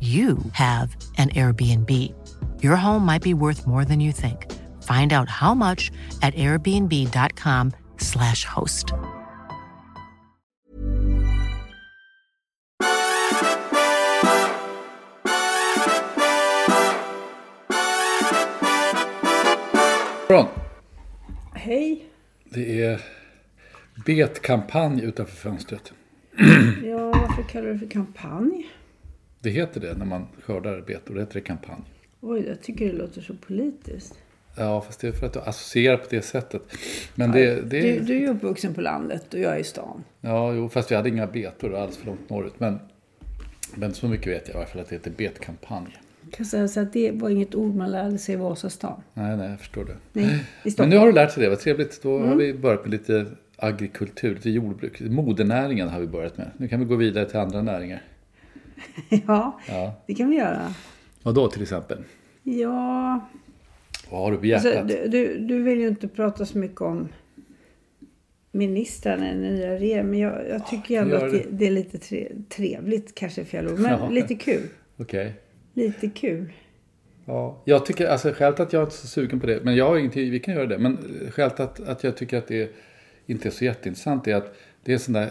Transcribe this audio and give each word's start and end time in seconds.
you 0.00 0.38
have 0.52 0.94
an 1.16 1.30
Airbnb. 1.30 1.90
Your 2.62 2.76
home 2.76 3.06
might 3.06 3.22
be 3.22 3.32
worth 3.34 3.66
more 3.66 3.84
than 3.86 4.00
you 4.00 4.12
think. 4.12 4.52
Find 4.82 5.12
out 5.12 5.28
how 5.30 5.54
much 5.54 5.90
at 6.20 6.34
airbnb.com/slash 6.34 8.44
host. 8.44 8.92
Morgon. 20.30 20.48
Hej. 21.54 22.04
Det 22.44 22.82
är 22.82 23.00
betkampanj 24.04 25.02
utanför 25.02 25.36
fönstret. 25.36 25.92
Ja, 26.84 27.10
varför 27.12 27.42
kallar 27.42 27.66
du 27.66 27.72
det 27.72 27.78
för 27.78 27.86
kampanj? 27.86 28.66
Det 29.44 29.50
heter 29.50 29.80
det 29.80 29.94
när 29.94 30.06
man 30.06 30.26
skördar 30.42 30.80
betor. 30.86 31.14
Det 31.14 31.20
heter 31.20 31.34
det 31.34 31.40
kampanj. 31.40 31.82
Oj, 32.20 32.44
jag 32.48 32.62
tycker 32.62 32.86
det 32.86 32.92
låter 32.92 33.20
så 33.20 33.34
politiskt. 33.34 34.18
Ja, 34.56 34.80
fast 34.80 35.00
det 35.00 35.08
är 35.08 35.12
för 35.12 35.26
att 35.26 35.32
du 35.32 35.40
associerar 35.40 35.96
på 35.96 36.06
det 36.10 36.22
sättet. 36.22 36.62
Men 37.14 37.32
det, 37.32 37.54
det 37.54 37.80
Du, 37.80 38.00
du 38.00 38.16
är 38.16 38.20
ju 38.20 38.28
uppvuxen 38.28 38.74
på 38.74 38.80
landet 38.80 39.34
och 39.34 39.40
jag 39.40 39.54
är 39.54 39.58
i 39.58 39.64
stan. 39.64 40.04
Ja, 40.20 40.52
jo, 40.52 40.68
fast 40.68 40.90
vi 40.90 40.94
hade 40.94 41.08
inga 41.08 41.26
betor 41.26 41.74
alls 41.74 41.96
för 41.96 42.06
långt 42.06 42.30
norrut. 42.30 42.60
Men, 42.60 42.78
men 43.74 43.94
så 43.94 44.08
mycket 44.08 44.26
vet 44.26 44.48
jag 44.48 44.54
i 44.54 44.56
alla 44.56 44.66
fall 44.66 44.80
att 44.80 44.88
det 44.88 44.94
heter 44.94 45.10
betkampanj. 45.10 45.98
Jag 46.22 46.32
kan 46.32 46.46
säga 46.46 46.68
så 46.68 46.80
att 46.80 46.92
det 46.92 47.10
var 47.10 47.30
inget 47.30 47.54
ord 47.54 47.74
man 47.74 47.90
lärde 47.90 48.18
sig 48.18 48.34
i 48.34 48.36
Vasastan. 48.36 49.02
Nej, 49.14 49.36
nej, 49.36 49.50
jag 49.50 49.58
förstår 49.58 49.84
det. 49.84 49.96
Nej, 50.12 50.44
Men 50.78 50.88
nu 50.88 50.96
har 50.96 51.06
du 51.06 51.12
lärt 51.12 51.32
sig 51.32 51.42
det, 51.42 51.48
vad 51.48 51.60
trevligt. 51.60 52.02
Då 52.02 52.18
har 52.18 52.34
vi 52.34 52.54
börjat 52.54 52.82
med 52.82 52.90
lite 52.90 53.26
agrikultur, 53.56 54.34
lite 54.34 54.50
jordbruk. 54.50 55.00
Modernäringen 55.00 55.88
har 55.88 56.00
vi 56.00 56.06
börjat 56.06 56.38
med. 56.38 56.50
Nu 56.56 56.68
kan 56.68 56.80
vi 56.80 56.86
gå 56.86 56.96
vidare 56.96 57.24
till 57.24 57.38
andra 57.38 57.62
näringar. 57.62 58.02
Ja, 59.26 59.60
Ja. 59.68 59.94
det 60.06 60.14
kan 60.14 60.30
vi 60.30 60.36
göra. 60.36 60.74
Vad 61.22 61.34
då 61.34 61.48
till 61.48 61.62
exempel? 61.62 61.98
Ja, 62.42 63.20
Vad 64.10 64.20
har 64.20 64.32
du 64.32 64.36
på 64.38 64.46
hjärtat? 64.46 64.76
alltså, 64.76 64.96
du, 64.98 65.08
du, 65.08 65.38
du 65.38 65.62
vill 65.62 65.78
ju 65.80 65.88
inte 65.88 66.08
prata 66.08 66.46
så 66.46 66.58
mycket 66.58 66.80
om 66.80 67.08
ministrarna 68.52 69.30
i 69.30 69.34
den 69.34 69.54
nya 69.54 69.74
regeringen. 69.74 70.10
Men 70.10 70.18
jag, 70.18 70.48
jag 70.48 70.66
tycker 70.66 71.00
ändå 71.02 71.16
gör 71.16 71.26
att 71.26 71.32
det, 71.32 71.44
det 71.50 71.66
är 71.66 71.70
lite 71.70 71.98
tre, 71.98 72.32
trevligt, 72.48 73.14
kanske 73.14 73.44
fel 73.44 73.68
ord. 73.68 73.78
Men 73.78 73.90
Ja. 74.00 74.08
lite 74.10 74.34
kul. 74.34 74.62
Okej. 74.96 75.32
Lite 75.74 76.08
kul. 76.08 76.52
Ja, 77.26 77.62
jag 77.64 77.86
tycker, 77.86 78.06
alltså 78.06 78.32
skälet 78.32 78.60
att 78.60 78.72
jag 78.72 78.80
är 78.80 78.84
inte 78.84 78.94
är 78.96 78.96
så 78.96 79.06
sugen 79.06 79.40
på 79.40 79.46
det, 79.46 79.60
men 79.64 79.76
jag 79.76 79.88
har 79.88 79.96
ingenting, 79.98 80.30
vi 80.30 80.40
kan 80.40 80.54
göra 80.54 80.66
det, 80.66 80.78
men 80.78 80.98
skälet 81.30 81.60
att, 81.60 81.80
att 81.88 82.04
jag 82.04 82.16
tycker 82.16 82.38
att 82.38 82.48
det 82.48 82.70
inte 83.26 83.48
är 83.48 83.50
så 83.50 83.64
jätteintressant 83.64 84.28
är 84.28 84.34
att 84.34 84.54
det 84.84 84.92
är 84.92 84.94
en 84.94 85.00
sån 85.00 85.14
där 85.14 85.30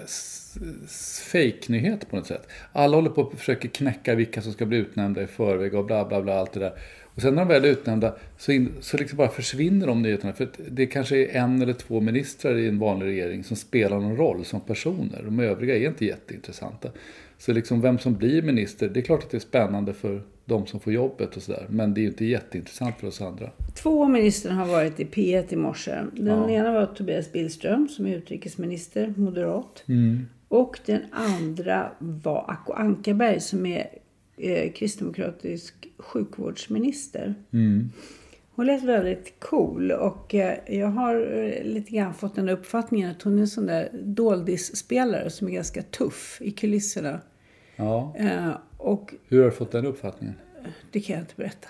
fejknyhet 1.31 2.09
på 2.09 2.15
något 2.15 2.27
sätt. 2.27 2.47
Alla 2.71 2.97
håller 2.97 3.09
på 3.09 3.21
och 3.21 3.33
försöker 3.39 3.69
knäcka 3.69 4.15
vilka 4.15 4.41
som 4.41 4.53
ska 4.53 4.65
bli 4.65 4.77
utnämnda 4.77 5.23
i 5.23 5.27
förväg 5.27 5.75
och 5.75 5.85
bla 5.85 6.05
bla 6.05 6.21
bla 6.21 6.39
allt 6.39 6.51
det 6.51 6.59
där. 6.59 6.73
Och 7.15 7.21
sen 7.21 7.35
när 7.35 7.41
de 7.41 7.47
väl 7.47 7.65
är 7.65 7.69
utnämnda 7.69 8.15
så, 8.37 8.51
in, 8.51 8.73
så 8.79 8.97
liksom 8.97 9.17
bara 9.17 9.29
försvinner 9.29 9.87
de 9.87 10.01
nyheterna. 10.01 10.33
För 10.33 10.49
det 10.71 10.85
kanske 10.85 11.17
är 11.17 11.41
en 11.41 11.61
eller 11.61 11.73
två 11.73 11.99
ministrar 11.99 12.57
i 12.57 12.67
en 12.67 12.79
vanlig 12.79 13.05
regering 13.05 13.43
som 13.43 13.57
spelar 13.57 13.99
någon 13.99 14.17
roll 14.17 14.45
som 14.45 14.61
personer. 14.61 15.21
De 15.23 15.39
övriga 15.39 15.75
är 15.75 15.87
inte 15.87 16.05
jätteintressanta. 16.05 16.89
Så 17.37 17.53
liksom 17.53 17.81
vem 17.81 17.99
som 17.99 18.15
blir 18.15 18.41
minister, 18.41 18.89
det 18.89 18.99
är 18.99 19.01
klart 19.01 19.23
att 19.23 19.29
det 19.29 19.37
är 19.37 19.39
spännande 19.39 19.93
för 19.93 20.21
de 20.45 20.65
som 20.67 20.79
får 20.79 20.93
jobbet 20.93 21.35
och 21.37 21.41
sådär. 21.43 21.65
Men 21.69 21.93
det 21.93 21.99
är 21.99 22.03
ju 22.03 22.07
inte 22.07 22.25
jätteintressant 22.25 22.95
för 22.99 23.07
oss 23.07 23.21
andra. 23.21 23.49
Två 23.75 24.07
ministrar 24.07 24.53
har 24.53 24.65
varit 24.65 24.99
i 24.99 25.05
P1 25.05 25.53
i 25.53 25.55
morse. 25.55 25.95
Den 26.13 26.27
Ja. 26.27 26.49
ena 26.49 26.71
var 26.71 26.85
Tobias 26.85 27.31
Billström 27.31 27.89
som 27.89 28.05
är 28.07 28.15
utrikesminister, 28.17 29.13
moderat. 29.17 29.83
Mm. 29.87 30.25
Och 30.47 30.79
den 30.85 31.01
andra 31.11 31.91
var 31.99 32.45
Acko 32.47 32.73
Ankarberg 32.73 33.39
som 33.39 33.65
är 33.65 33.87
eh, 34.37 34.71
kristdemokratisk 34.71 35.73
sjukvårdsminister. 35.97 37.35
Mm. 37.51 37.89
Hon 38.55 38.65
lät 38.65 38.83
väldigt 38.83 39.33
cool 39.39 39.91
och 39.91 40.35
eh, 40.35 40.57
jag 40.67 40.87
har 40.87 41.15
eh, 41.43 41.63
lite 41.63 41.91
grann 41.91 42.13
fått 42.13 42.35
den 42.35 42.49
uppfattningen 42.49 43.11
att 43.11 43.21
hon 43.21 43.37
är 43.37 43.41
en 43.41 43.47
sån 43.47 43.65
där 43.65 43.89
doldisspelare 44.03 45.29
som 45.29 45.47
är 45.47 45.51
ganska 45.51 45.81
tuff 45.81 46.37
i 46.41 46.51
kulisserna. 46.51 47.19
Ja. 47.75 48.15
Och 48.83 49.13
Hur 49.27 49.37
har 49.37 49.45
du 49.45 49.51
fått 49.51 49.71
den 49.71 49.85
uppfattningen? 49.85 50.35
det 50.91 50.99
kan 50.99 51.13
jag 51.15 51.23
inte 51.23 51.33
berätta. 51.35 51.67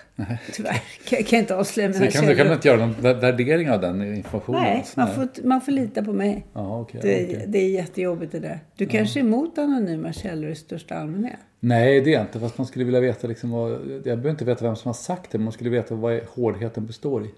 Tyvärr. 0.53 0.81
Kan, 1.09 1.23
kan 1.23 1.37
jag 1.37 1.43
inte 1.43 1.55
avslöja 1.55 1.93
Så 1.93 1.99
mina 1.99 2.11
kan, 2.11 2.21
du 2.21 2.27
kan 2.27 2.37
källor. 2.37 2.53
inte 2.53 2.67
göra 2.67 2.77
någon 2.77 2.95
vä- 2.95 3.19
värdering 3.21 3.69
av 3.71 3.81
den 3.81 4.15
informationen? 4.15 4.61
Nej, 4.61 4.85
man 4.97 5.07
får, 5.15 5.27
man 5.47 5.61
får 5.61 5.71
lita 5.71 6.03
på 6.03 6.13
mig. 6.13 6.45
Ja, 6.53 6.79
okej, 6.81 6.99
Det, 7.03 7.25
okej. 7.25 7.45
det 7.47 7.57
är 7.59 7.69
jättejobbigt 7.69 8.31
det 8.31 8.39
där. 8.39 8.59
Du 8.75 8.85
kanske 8.85 9.19
är 9.19 9.21
emot 9.21 9.57
anonyma 9.57 10.13
källor 10.13 10.49
i 10.49 10.55
största 10.55 10.95
allmänhet? 10.95 11.39
Nej, 11.59 12.01
det 12.01 12.09
är 12.09 12.13
jag 12.13 12.21
inte. 12.21 12.39
Fast 12.39 12.57
man 12.57 12.67
skulle 12.67 12.85
vilja 12.85 12.99
veta 12.99 13.27
liksom 13.27 13.51
vad... 13.51 13.71
Jag 13.71 14.01
behöver 14.03 14.29
inte 14.29 14.45
veta 14.45 14.65
vem 14.65 14.75
som 14.75 14.89
har 14.89 14.93
sagt 14.93 15.31
det, 15.31 15.37
men 15.37 15.43
man 15.43 15.53
skulle 15.53 15.69
veta 15.69 15.95
vad 15.95 16.21
hårdheten 16.23 16.85
består 16.85 17.25
i. 17.25 17.29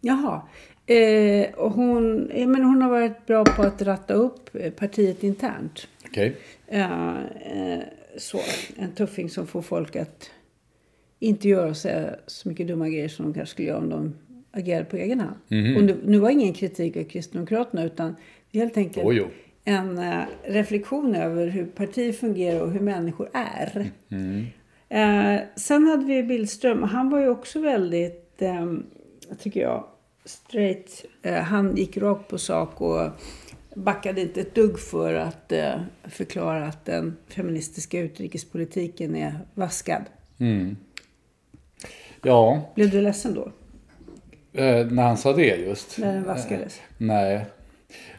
Jaha. 0.00 0.42
Eh, 0.86 1.54
och 1.54 1.72
hon, 1.72 2.30
eh, 2.30 2.46
men 2.46 2.64
hon 2.64 2.82
har 2.82 2.90
varit 2.90 3.26
bra 3.26 3.44
på 3.44 3.62
att 3.62 3.82
ratta 3.82 4.14
upp 4.14 4.50
eh, 4.54 4.70
partiet 4.72 5.22
internt. 5.22 5.88
Okej. 6.06 6.36
Eh, 6.66 6.82
eh, 6.82 7.78
så, 8.16 8.38
en 8.76 8.92
tuffing 8.92 9.30
som 9.30 9.46
får 9.46 9.62
folk 9.62 9.96
att 9.96 10.30
inte 11.18 11.48
göra 11.48 11.68
och 11.68 11.76
säga 11.76 12.14
så 12.26 12.48
mycket 12.48 12.66
dumma 12.66 12.88
grejer 12.88 13.08
som 13.08 13.24
de 13.24 13.34
kanske 13.34 13.52
skulle 13.52 13.68
göra 13.68 13.78
om 13.78 13.88
de 13.88 14.14
agerade 14.52 14.84
på 14.84 14.96
egen 14.96 15.20
hand. 15.20 15.36
Mhm. 15.48 15.76
Och 15.76 15.84
nu, 15.84 16.00
nu 16.04 16.18
var 16.18 16.30
ingen 16.30 16.52
kritik 16.52 16.96
av 16.96 17.04
Kristdemokraterna 17.04 17.84
utan 17.84 18.16
helt 18.52 18.76
enkelt 18.76 19.06
Jo, 19.06 19.12
jo. 19.12 19.26
en 19.64 19.98
eh, 19.98 20.22
reflektion 20.44 21.14
över 21.14 21.46
hur 21.46 21.66
partier 21.66 22.12
fungerar 22.12 22.60
och 22.60 22.70
hur 22.70 22.80
människor 22.80 23.28
är. 23.32 23.90
Mm. 24.08 24.46
Eh, 24.88 25.40
sen 25.56 25.86
hade 25.86 26.04
vi 26.04 26.22
Billström. 26.22 26.82
Han 26.82 27.10
var 27.10 27.20
ju 27.20 27.28
också 27.28 27.60
väldigt, 27.60 28.42
eh, 28.42 28.66
tycker 29.38 29.60
jag, 29.60 29.84
straight. 30.24 31.04
Eh, 31.22 31.34
han 31.34 31.76
gick 31.76 31.96
rakt 31.96 32.28
på 32.28 32.38
sak 32.38 32.80
och 32.80 33.00
backade 33.74 34.20
inte 34.20 34.40
ett 34.40 34.54
dugg 34.54 34.78
för 34.78 35.14
att 35.14 35.52
eh, 35.52 35.80
förklara 36.04 36.66
att 36.66 36.84
den 36.84 37.16
feministiska 37.28 37.98
utrikespolitiken 38.00 39.16
är 39.16 39.38
vaskad. 39.54 40.02
Mm. 40.38 40.76
Ja, 42.22 42.72
Blev 42.74 42.90
du 42.90 43.00
ledsen 43.00 43.34
då? 43.34 43.52
eh, 44.60 44.86
när 44.86 45.02
han 45.02 45.16
sa 45.16 45.32
det 45.32 45.56
just. 45.56 45.98
När 45.98 46.14
den 46.14 46.24
vaskades? 46.24 46.80
Nej. 46.98 47.44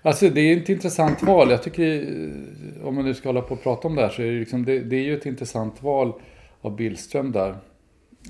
Alltså 0.02 0.30
det 0.30 0.42
är 0.42 0.58
ett 0.58 0.70
intressant 0.70 1.24
val. 1.24 1.50
Jag 1.52 1.64
tycker, 1.64 2.02
eh, 2.02 2.88
om 2.88 2.96
man 2.96 3.06
nu 3.06 3.14
ska 3.14 3.30
hålla 3.30 3.42
på 3.42 3.54
och 3.54 3.64
prata 3.64 3.88
om 3.88 3.96
det 3.96 4.02
här, 4.02 4.10
så 4.10 4.22
är 4.22 4.26
det, 4.32 4.40
liksom, 4.40 4.66
det, 4.66 4.80
det 4.80 4.96
är 4.96 5.04
ju 5.04 5.18
ett 5.18 5.26
intressant 5.26 5.84
val 5.84 6.14
av 6.62 6.76
Billström 6.76 7.32
där. 7.32 7.50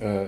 Eh, 0.01 0.27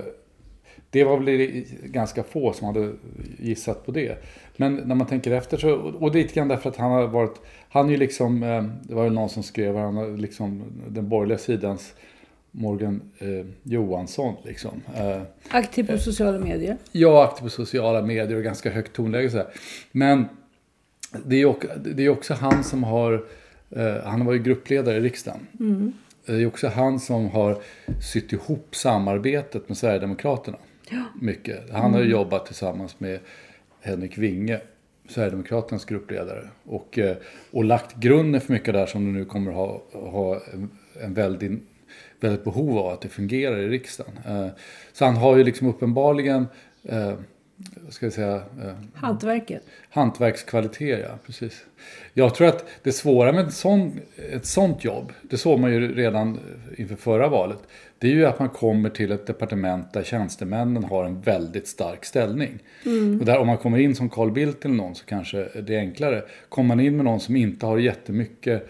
det 0.94 1.04
var 1.04 1.18
väl 1.18 1.64
ganska 1.84 2.22
få 2.22 2.52
som 2.52 2.66
hade 2.66 2.92
gissat 3.38 3.86
på 3.86 3.92
det. 3.92 4.24
Men 4.56 4.74
när 4.74 4.94
man 4.94 5.06
tänker 5.06 5.30
efter 5.30 5.56
så, 5.56 5.74
och 5.74 6.12
det 6.12 6.18
är 6.18 6.22
lite 6.22 6.34
grann 6.34 6.48
därför 6.48 6.70
att 6.70 6.76
han 6.76 6.90
har 6.90 7.06
varit, 7.06 7.40
han 7.68 7.86
är 7.86 7.90
ju 7.90 7.96
liksom, 7.96 8.42
eh, 8.42 8.64
det 8.82 8.94
var 8.94 9.04
ju 9.04 9.10
någon 9.10 9.28
som 9.28 9.42
skrev, 9.42 9.76
han 9.76 9.96
har 9.96 10.16
liksom 10.16 10.62
den 10.88 11.08
borgerliga 11.08 11.38
sidans 11.38 11.94
Morgan 12.50 13.00
eh, 13.18 13.46
Johansson. 13.62 14.34
Liksom. 14.44 14.82
Eh, 14.96 15.22
aktiv 15.48 15.86
på 15.86 15.98
sociala 15.98 16.38
medier? 16.38 16.76
Ja, 16.92 17.24
aktiv 17.24 17.44
på 17.44 17.50
sociala 17.50 18.02
medier 18.02 18.36
och 18.36 18.44
ganska 18.44 18.70
högt 18.70 18.92
tonläge. 18.92 19.30
Så 19.30 19.36
här. 19.36 19.46
Men 19.92 20.24
det 21.24 21.36
är, 21.36 21.44
också, 21.44 21.68
det 21.84 22.04
är 22.04 22.08
också 22.08 22.34
han 22.34 22.64
som 22.64 22.84
har, 22.84 23.12
eh, 23.70 23.96
han 24.04 24.20
har 24.20 24.26
varit 24.26 24.42
gruppledare 24.42 24.96
i 24.96 25.00
riksdagen. 25.00 25.46
Mm. 25.60 25.92
Det 26.26 26.32
är 26.32 26.46
också 26.46 26.68
han 26.68 27.00
som 27.00 27.28
har 27.28 27.58
sytt 28.12 28.32
ihop 28.32 28.68
samarbetet 28.76 29.68
med 29.68 29.78
Sverigedemokraterna. 29.78 30.58
Ja. 30.90 31.04
Mycket. 31.20 31.70
Han 31.70 31.92
har 31.92 32.00
mm. 32.00 32.10
jobbat 32.10 32.46
tillsammans 32.46 33.00
med 33.00 33.20
Henrik 33.80 34.18
Winge, 34.18 34.60
Sverigedemokraternas 35.08 35.84
gruppledare. 35.84 36.48
Och, 36.64 36.98
eh, 36.98 37.16
och 37.50 37.64
lagt 37.64 37.96
grunden 37.96 38.40
för 38.40 38.52
mycket 38.52 38.74
där 38.74 38.86
som 38.86 39.04
du 39.04 39.18
nu 39.18 39.24
kommer 39.24 39.52
ha, 39.52 39.82
ha 39.92 40.40
en, 41.02 41.14
väldigt, 41.14 41.52
väldigt 42.20 42.44
behov 42.44 42.78
av 42.78 42.86
att 42.86 43.00
det 43.00 43.08
fungerar 43.08 43.58
i 43.58 43.68
riksdagen. 43.68 44.12
Eh, 44.26 44.48
så 44.92 45.04
han 45.04 45.16
har 45.16 45.36
ju 45.36 45.44
liksom 45.44 45.68
uppenbarligen 45.68 46.46
eh, 46.82 47.14
ska 47.88 48.06
jag 48.06 48.12
säga? 48.12 48.34
Eh, 48.36 48.74
Hantverket. 48.94 49.62
Hantverkskvaliteter, 49.90 51.02
ja. 51.02 51.18
Precis. 51.26 51.64
Jag 52.12 52.34
tror 52.34 52.48
att 52.48 52.66
det 52.82 52.92
svåra 52.92 53.32
med 53.32 53.46
ett 53.46 53.54
sånt, 53.54 53.94
ett 54.32 54.46
sånt 54.46 54.84
jobb, 54.84 55.12
det 55.22 55.36
såg 55.36 55.60
man 55.60 55.72
ju 55.72 55.94
redan 55.94 56.40
inför 56.76 56.96
förra 56.96 57.28
valet, 57.28 57.58
det 57.98 58.06
är 58.06 58.12
ju 58.12 58.26
att 58.26 58.38
man 58.38 58.48
kommer 58.48 58.90
till 58.90 59.12
ett 59.12 59.26
departement 59.26 59.92
där 59.92 60.02
tjänstemännen 60.02 60.84
har 60.84 61.04
en 61.04 61.20
väldigt 61.20 61.68
stark 61.68 62.04
ställning. 62.04 62.58
Mm. 62.86 63.20
Och 63.20 63.26
där 63.26 63.38
om 63.38 63.46
man 63.46 63.58
kommer 63.58 63.78
in 63.78 63.94
som 63.94 64.10
Carl 64.10 64.30
Bildt 64.30 64.64
eller 64.64 64.74
någon 64.74 64.94
så 64.94 65.04
kanske 65.04 65.48
det 65.60 65.74
är 65.74 65.78
enklare. 65.78 66.22
Kommer 66.48 66.68
man 66.68 66.80
in 66.80 66.96
med 66.96 67.04
någon 67.04 67.20
som 67.20 67.36
inte 67.36 67.66
har 67.66 67.78
jättemycket 67.78 68.68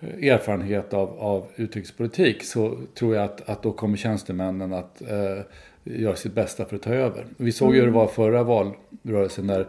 erfarenhet 0.00 0.94
av, 0.94 1.18
av 1.18 1.46
utrikespolitik 1.56 2.44
så 2.44 2.78
tror 2.94 3.14
jag 3.14 3.24
att, 3.24 3.48
att 3.48 3.62
då 3.62 3.72
kommer 3.72 3.96
tjänstemännen 3.96 4.72
att 4.72 5.02
eh, 5.02 5.42
göra 5.84 6.16
sitt 6.16 6.32
bästa 6.32 6.64
för 6.64 6.76
att 6.76 6.82
ta 6.82 6.90
över. 6.90 7.26
Vi 7.36 7.52
såg 7.52 7.74
ju 7.74 7.80
hur 7.80 7.86
det 7.86 7.92
var 7.92 8.06
förra 8.06 8.42
valrörelsen 8.42 9.46
när 9.46 9.66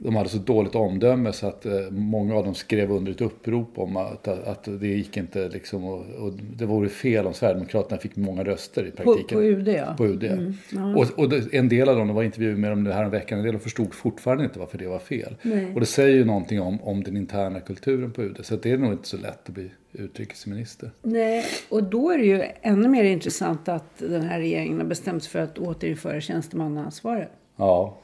de 0.00 0.16
hade 0.16 0.28
så 0.28 0.38
dåligt 0.38 0.74
omdöme 0.74 1.32
så 1.32 1.46
att 1.46 1.66
eh, 1.66 1.72
många 1.90 2.34
av 2.34 2.44
dem 2.44 2.54
skrev 2.54 2.92
under 2.92 3.12
ett 3.12 3.20
upprop 3.20 3.78
om 3.78 3.96
att, 3.96 4.28
att 4.28 4.68
det 4.80 4.86
gick 4.86 5.16
inte 5.16 5.48
liksom 5.48 5.84
och, 5.84 6.00
och 6.18 6.32
det 6.56 6.66
vore 6.66 6.88
fel 6.88 7.26
om 7.26 7.34
Sverigedemokraterna 7.34 8.00
fick 8.00 8.16
många 8.16 8.44
röster 8.44 8.86
i 8.86 8.90
praktiken. 8.90 9.26
På, 9.28 9.34
på 9.34 9.42
UD 9.42 9.68
ja. 9.68 9.94
På 9.96 10.06
UD. 10.06 10.24
Mm, 10.24 10.54
ja. 10.72 10.96
Och, 10.96 11.24
och 11.24 11.54
en 11.54 11.68
del 11.68 11.88
av 11.88 11.96
dem, 11.96 12.08
det 12.08 12.14
var 12.14 12.22
intervjuer 12.22 12.56
med 12.56 12.70
dem 12.70 12.86
här 12.86 13.04
en 13.04 13.10
vecka, 13.10 13.36
en 13.36 13.42
del 13.42 13.58
förstod 13.58 13.94
fortfarande 13.94 14.44
inte 14.44 14.58
varför 14.58 14.78
det 14.78 14.86
var 14.86 14.98
fel. 14.98 15.36
Nej. 15.42 15.74
Och 15.74 15.80
det 15.80 15.86
säger 15.86 16.16
ju 16.16 16.24
någonting 16.24 16.60
om, 16.60 16.82
om 16.82 17.02
den 17.02 17.16
interna 17.16 17.60
kulturen 17.60 18.12
på 18.12 18.22
UD. 18.22 18.38
Så 18.42 18.56
det 18.56 18.70
är 18.70 18.78
nog 18.78 18.92
inte 18.92 19.08
så 19.08 19.16
lätt 19.16 19.48
att 19.48 19.54
bli 19.54 19.70
utrikesminister. 19.92 20.90
Nej, 21.02 21.44
och 21.68 21.82
då 21.82 22.10
är 22.10 22.18
det 22.18 22.24
ju 22.24 22.42
ännu 22.62 22.88
mer 22.88 23.04
intressant 23.04 23.68
att 23.68 23.98
den 23.98 24.22
här 24.22 24.38
regeringen 24.38 24.78
har 24.78 24.86
bestämt 24.86 25.22
sig 25.22 25.32
för 25.32 25.38
att 25.38 25.58
återinföra 25.58 26.20
tjänstemannaansvaret. 26.20 27.30
Ja. 27.56 27.98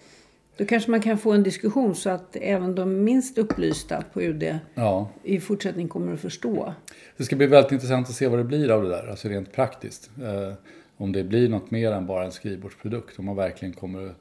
Då 0.56 0.64
kanske 0.64 0.90
man 0.90 1.00
kan 1.00 1.18
få 1.18 1.32
en 1.32 1.42
diskussion 1.42 1.94
så 1.94 2.10
att 2.10 2.36
även 2.36 2.74
de 2.74 3.04
minst 3.04 3.38
upplysta 3.38 4.04
på 4.12 4.22
UD 4.22 4.58
ja. 4.74 5.10
i 5.22 5.40
fortsättningen 5.40 5.88
kommer 5.88 6.14
att 6.14 6.20
förstå. 6.20 6.74
Det 7.16 7.24
ska 7.24 7.36
bli 7.36 7.46
väldigt 7.46 7.72
intressant 7.72 8.08
att 8.08 8.14
se 8.14 8.28
vad 8.28 8.38
det 8.38 8.44
blir 8.44 8.70
av 8.70 8.82
det 8.82 8.88
där, 8.88 9.06
alltså 9.10 9.28
rent 9.28 9.52
praktiskt. 9.52 10.10
Eh, 10.22 10.54
om 10.96 11.12
det 11.12 11.24
blir 11.24 11.48
något 11.48 11.70
mer 11.70 11.92
än 11.92 12.06
bara 12.06 12.24
en 12.24 12.32
skrivbordsprodukt, 12.32 13.18
om, 13.18 13.24
man 13.24 13.36
verkligen 13.36 13.74
kommer, 13.74 14.14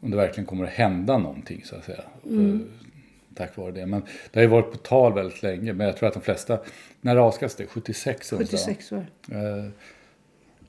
om 0.00 0.10
det 0.10 0.16
verkligen 0.16 0.46
kommer 0.46 0.64
att 0.64 0.70
hända 0.70 1.18
någonting 1.18 1.62
så 1.64 1.76
att 1.76 1.84
säga. 1.84 2.02
Mm. 2.26 2.54
Eh, 2.54 2.88
tack 3.34 3.56
vare 3.56 3.72
det. 3.72 3.86
Men 3.86 4.02
det 4.30 4.40
har 4.40 4.42
ju 4.42 4.48
varit 4.48 4.72
på 4.72 4.78
tal 4.78 5.14
väldigt 5.14 5.42
länge, 5.42 5.72
men 5.72 5.86
jag 5.86 5.96
tror 5.96 6.08
att 6.08 6.14
de 6.14 6.22
flesta, 6.22 6.58
när 7.00 7.16
avskas 7.16 7.54
det? 7.54 7.66
76 7.66 8.30
76 8.30 8.92
år. 8.92 9.06
Eh, 9.30 9.70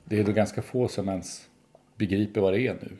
det 0.04 0.18
är 0.18 0.24
då 0.24 0.32
ganska 0.32 0.62
få 0.62 0.88
som 0.88 1.08
ens 1.08 1.48
begriper 1.96 2.40
vad 2.40 2.52
det 2.52 2.60
är 2.60 2.74
nu 2.82 2.90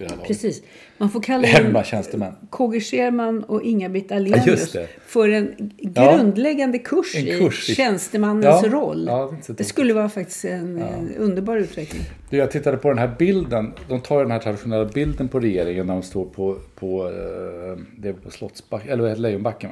vid 0.00 0.08
det 0.08 0.12
här 0.12 0.16
laget. 0.16 0.28
Precis. 0.28 0.62
Man 0.98 1.10
får 1.10 1.22
kalla 1.22 1.46
Hemma 1.46 1.84
tjänstemän. 1.84 2.32
KG 2.50 2.80
Scherman 2.80 3.44
och 3.44 3.62
Inga-Britt 3.62 4.12
Ahlenius 4.12 4.74
ja, 4.74 4.80
för 5.06 5.28
en 5.28 5.72
grundläggande 5.78 6.78
ja, 6.78 6.84
kurs, 6.84 7.16
en 7.16 7.38
kurs, 7.38 7.70
i 7.70 7.74
tjänstemannens 7.74 8.62
ja, 8.62 8.70
roll. 8.70 9.04
Det, 9.46 9.52
det 9.52 9.64
skulle 9.64 9.94
vara 9.94 10.08
faktiskt 10.08 10.44
en 10.44 10.82
underbar 11.18 11.56
utveckling. 11.56 12.02
Du, 12.30 12.36
jag 12.36 12.50
tittade 12.50 12.76
på 12.76 12.88
den 12.88 12.98
här 12.98 13.14
bilden. 13.18 13.72
De 13.88 14.00
tar 14.00 14.22
den 14.22 14.30
här 14.30 14.38
traditionella 14.38 14.84
bilden 14.84 15.28
på 15.28 15.40
regeringen 15.40 15.86
när 15.86 15.94
de 15.94 16.02
står 16.02 16.26
på, 16.26 16.56
på, 16.74 17.06
eh, 17.06 17.82
det 17.98 18.08
är 18.08 18.12
på 18.12 18.30
Slottsbacken, 18.30 18.90
eller 18.90 19.16
Lejonbacken. 19.16 19.70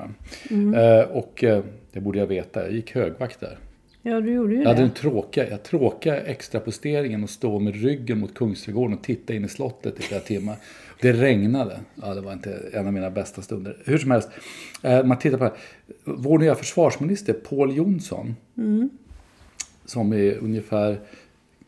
Mm. 0.50 0.74
Uh, 0.74 1.16
och 1.16 1.44
uh, 1.46 1.60
det 1.92 2.00
borde 2.00 2.18
jag 2.18 2.26
veta, 2.26 2.62
jag 2.62 2.72
gick 2.72 2.94
högvakt 2.94 3.40
där. 3.40 3.58
Ja, 4.08 4.20
du 4.20 4.32
gjorde 4.32 4.52
ju 4.52 4.58
jag 4.58 4.64
det. 4.64 4.68
hade 4.68 4.80
den 4.80 4.90
tråkiga, 4.90 5.50
jag 5.50 5.62
tråkiga 5.62 6.20
extraposteringen 6.20 7.24
att 7.24 7.30
stå 7.30 7.58
med 7.58 7.82
ryggen 7.82 8.20
mot 8.20 8.34
Kungsträdgården 8.34 8.96
och 8.96 9.02
titta 9.02 9.34
in 9.34 9.44
i 9.44 9.48
slottet 9.48 10.00
i 10.00 10.02
flera 10.02 10.20
timmar. 10.20 10.56
Det 11.00 11.12
regnade. 11.12 11.80
Ja, 11.94 12.14
det 12.14 12.20
var 12.20 12.32
inte 12.32 12.58
en 12.72 12.86
av 12.86 12.92
mina 12.92 13.10
bästa 13.10 13.42
stunder. 13.42 13.76
Hur 13.84 13.98
som 13.98 14.10
helst, 14.10 14.28
eh, 14.82 15.04
man 15.04 15.18
tittar 15.18 15.38
på 15.38 15.44
det 15.44 15.50
här. 15.50 15.58
Vår 16.04 16.38
nya 16.38 16.54
försvarsminister, 16.54 17.32
Paul 17.32 17.76
Jonsson, 17.76 18.36
mm. 18.56 18.90
som 19.84 20.12
är 20.12 20.38
ungefär, 20.38 21.00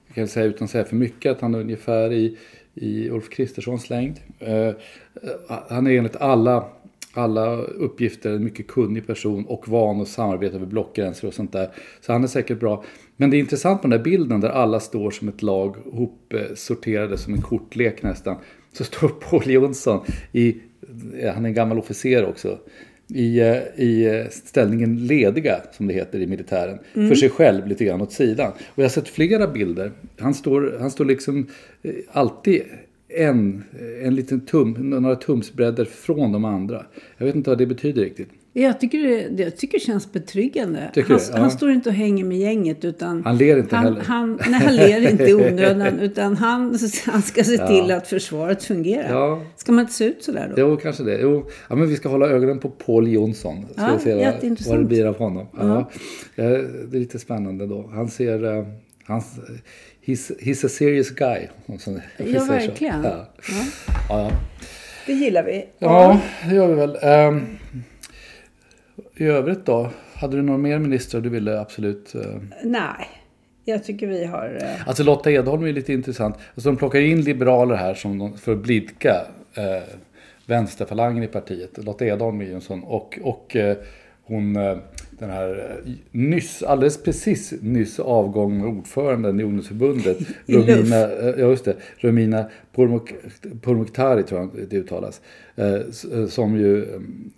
jag 0.06 0.14
kan 0.14 0.28
säga 0.28 0.46
utan 0.46 0.64
att 0.64 0.70
säga 0.70 0.84
för 0.84 0.96
mycket, 0.96 1.32
att 1.32 1.40
han 1.40 1.54
är 1.54 1.60
ungefär 1.60 2.12
i, 2.12 2.38
i 2.74 3.10
Ulf 3.10 3.30
Kristerssons 3.30 3.90
längd. 3.90 4.20
Eh, 4.38 4.72
han 5.68 5.86
är 5.86 5.90
enligt 5.90 6.16
alla 6.16 6.64
alla 7.12 7.56
uppgifter, 7.56 8.30
en 8.30 8.44
mycket 8.44 8.66
kunnig 8.66 9.06
person 9.06 9.44
och 9.44 9.68
van 9.68 10.00
att 10.00 10.08
samarbeta 10.08 10.56
över 10.56 10.66
blockgränser 10.66 11.28
och 11.28 11.34
sånt 11.34 11.52
där. 11.52 11.70
Så 12.00 12.12
han 12.12 12.22
är 12.22 12.28
säkert 12.28 12.60
bra. 12.60 12.84
Men 13.16 13.30
det 13.30 13.36
är 13.36 13.38
intressant 13.38 13.82
med 13.82 13.90
den 13.90 13.98
där 13.98 14.04
bilden 14.04 14.40
där 14.40 14.48
alla 14.48 14.80
står 14.80 15.10
som 15.10 15.28
ett 15.28 15.42
lag 15.42 15.76
hopsorterade 15.92 17.18
som 17.18 17.34
en 17.34 17.42
kortlek 17.42 18.02
nästan. 18.02 18.36
Så 18.72 18.84
står 18.84 19.08
Paul 19.08 19.50
Jonsson, 19.50 20.00
i, 20.32 20.56
han 21.34 21.44
är 21.44 21.48
en 21.48 21.54
gammal 21.54 21.78
officer 21.78 22.28
också, 22.28 22.58
i, 23.14 23.40
eh, 23.40 23.56
i 23.56 24.26
ställningen 24.30 25.06
lediga, 25.06 25.60
som 25.72 25.86
det 25.86 25.94
heter 25.94 26.20
i 26.20 26.26
militären, 26.26 26.78
mm. 26.94 27.08
för 27.08 27.14
sig 27.14 27.30
själv 27.30 27.66
lite 27.66 27.84
grann 27.84 28.00
åt 28.00 28.12
sidan. 28.12 28.52
Och 28.52 28.78
jag 28.78 28.84
har 28.84 28.88
sett 28.88 29.08
flera 29.08 29.46
bilder. 29.46 29.92
Han 30.18 30.34
står, 30.34 30.76
han 30.80 30.90
står 30.90 31.04
liksom 31.04 31.46
eh, 31.82 31.92
alltid 32.12 32.62
en, 33.16 33.64
en 34.02 34.14
liten 34.14 34.40
tum, 34.40 34.72
några 34.72 35.16
tumsbredder 35.16 35.84
från 35.84 36.32
de 36.32 36.44
andra. 36.44 36.86
Jag 37.18 37.26
vet 37.26 37.34
inte 37.34 37.50
vad 37.50 37.58
det 37.58 37.66
betyder 37.66 38.02
riktigt. 38.02 38.28
Jag 38.52 38.80
tycker 38.80 38.98
det, 38.98 39.42
jag 39.42 39.56
tycker 39.56 39.78
det 39.78 39.84
känns 39.84 40.12
betryggande. 40.12 40.90
Han, 40.94 41.04
ja. 41.08 41.38
han, 41.38 41.50
står 41.50 41.70
inte 41.70 41.88
och 41.88 41.94
hänger 41.94 42.24
med 42.24 42.38
gänget. 42.38 42.84
Utan 42.84 43.24
han 43.24 43.38
ler 43.38 43.58
inte 43.58 43.76
han, 43.76 43.84
heller. 43.84 44.00
Han, 44.00 44.40
nej, 44.48 44.60
han 44.60 44.76
ler 44.76 45.10
inte 45.10 45.24
i 45.24 45.34
onödan. 45.52 46.00
utan 46.00 46.36
han, 46.36 46.78
han 47.06 47.22
ska 47.22 47.44
se 47.44 47.66
till 47.66 47.88
ja. 47.88 47.96
att 47.96 48.06
försvaret 48.06 48.64
fungerar. 48.64 49.10
Ja. 49.10 49.42
Ska 49.56 49.72
man 49.72 49.80
inte 49.80 49.92
se 49.92 50.04
ut 50.04 50.24
sådär 50.24 50.52
då? 50.56 50.62
Jo, 50.62 50.76
kanske 50.76 51.02
det. 51.02 51.20
Jo. 51.20 51.46
Ja, 51.68 51.76
men 51.76 51.88
vi 51.88 51.96
ska 51.96 52.08
hålla 52.08 52.26
ögonen 52.28 52.58
på 52.58 52.68
Paul 52.68 53.08
Jonsson. 53.08 53.66
Ska 53.72 53.82
ja, 53.82 53.98
se 53.98 54.14
vad, 54.14 54.58
vad 54.68 54.78
det 54.78 54.84
blir 54.84 55.06
av 55.06 55.18
honom. 55.18 55.46
Ja. 55.58 55.90
Det 56.36 56.42
är 56.42 56.98
lite 56.98 57.18
spännande 57.18 57.66
då. 57.66 57.90
Han 57.92 58.08
ser... 58.08 58.44
Uh, 58.44 58.66
hans, 59.04 59.40
he's, 60.10 60.32
he's 60.40 60.66
a 60.66 60.68
serious 60.68 61.10
guy. 61.10 61.48
Ja, 62.16 62.44
verkligen. 62.44 63.04
Ja. 63.04 63.26
Ja. 63.48 63.64
ja. 64.08 64.30
Det 65.06 65.12
gillar 65.12 65.42
vi. 65.42 65.66
Ja, 65.78 66.20
det 66.48 66.54
gör 66.54 66.68
vi 66.68 66.74
väl. 66.74 66.96
Um, 67.28 67.58
I 69.16 69.24
övrigt 69.24 69.66
då? 69.66 69.90
Hade 70.14 70.36
du 70.36 70.42
några 70.42 70.58
mer 70.58 70.78
ministrar 70.78 71.20
du 71.20 71.28
ville 71.28 71.60
absolut? 71.60 72.12
Uh... 72.14 72.22
Nej, 72.64 73.08
jag 73.64 73.84
tycker 73.84 74.06
vi 74.06 74.24
har... 74.24 74.58
Uh... 74.62 74.88
Alltså 74.88 75.04
Lotta 75.04 75.30
Edholm 75.30 75.64
är 75.64 75.72
lite 75.72 75.92
intressant. 75.92 76.36
Alltså 76.54 76.70
de 76.70 76.76
plockar 76.76 77.00
in 77.00 77.20
liberaler 77.20 77.74
här 77.74 77.94
som 77.94 78.18
de, 78.18 78.38
för 78.38 78.52
att 78.52 78.58
blidka 78.58 79.26
uh, 79.58 79.94
vänsterfalangen 80.46 81.22
i 81.22 81.26
partiet. 81.26 81.84
Lotta 81.84 82.06
Edholm 82.06 82.40
är 82.40 82.44
ju 82.44 82.54
en 82.54 82.60
sån. 82.60 82.82
Och, 82.82 83.18
och 83.22 83.56
uh, 83.56 83.74
hon 84.22 84.56
den 85.20 85.30
här 85.30 85.80
eh, 85.84 85.92
nyss, 86.10 86.62
alldeles 86.62 87.02
precis 87.02 87.54
nyss 87.60 88.00
avgångna 88.00 88.66
ordföranden 88.66 89.40
i 89.40 89.42
ungdomsförbundet, 89.42 90.18
Romina, 90.46 90.96
eh, 90.96 91.40
ja 91.40 91.48
just 91.48 91.64
det, 91.64 91.76
Romina 91.96 92.50
Pourmokhtari 93.62 94.22
tror 94.22 94.40
jag 94.40 94.68
det 94.70 94.76
uttalas, 94.76 95.20
eh, 95.56 95.80
som 96.28 96.56
ju 96.56 96.86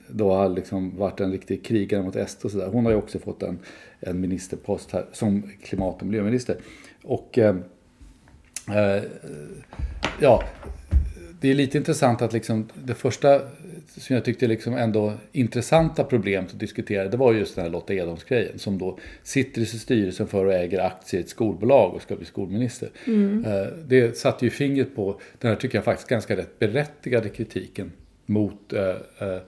då 0.08 0.32
har 0.32 0.48
liksom 0.48 0.96
varit 0.96 1.20
en 1.20 1.32
riktig 1.32 1.64
krigare 1.64 2.02
mot 2.02 2.28
SD 2.28 2.44
och 2.44 2.50
sådär. 2.50 2.68
Hon 2.72 2.84
har 2.84 2.92
ju 2.92 2.98
också 2.98 3.18
fått 3.18 3.42
en, 3.42 3.58
en 4.00 4.20
ministerpost 4.20 4.92
här 4.92 5.06
som 5.12 5.42
klimat 5.62 6.00
och 6.00 6.06
miljöminister. 6.06 6.56
Och 7.02 7.38
eh, 7.38 7.56
ja, 10.20 10.42
det 11.40 11.50
är 11.50 11.54
lite 11.54 11.78
intressant 11.78 12.22
att 12.22 12.32
liksom 12.32 12.68
det 12.84 12.94
första 12.94 13.40
som 14.00 14.14
jag 14.14 14.24
tyckte 14.24 14.46
liksom 14.46 14.76
ändå 14.76 15.12
intressanta 15.32 16.04
problemet 16.04 16.50
att 16.50 16.58
diskutera 16.58 17.08
det 17.08 17.16
var 17.16 17.32
just 17.32 17.54
den 17.54 17.64
här 17.64 17.72
Lotta 17.72 17.94
Edholms-grejen 17.94 18.58
som 18.58 18.78
då 18.78 18.98
sitter 19.22 19.60
i 19.60 19.66
styrelsen 19.66 20.26
för 20.26 20.44
och 20.44 20.52
äger 20.52 20.80
aktier 20.80 21.20
i 21.20 21.24
ett 21.24 21.30
skolbolag 21.30 21.94
och 21.94 22.02
ska 22.02 22.16
bli 22.16 22.24
skolminister. 22.24 22.90
Mm. 23.06 23.46
Det 23.86 24.16
satte 24.16 24.44
ju 24.44 24.50
fingret 24.50 24.96
på 24.96 25.20
den 25.38 25.50
här, 25.50 25.56
tycker 25.56 25.78
jag 25.78 25.84
faktiskt, 25.84 26.08
ganska 26.08 26.36
rätt 26.36 26.58
berättigade 26.58 27.28
kritiken 27.28 27.92
mot 28.26 28.72
eh, 28.72 28.88
eh, 28.88 29.38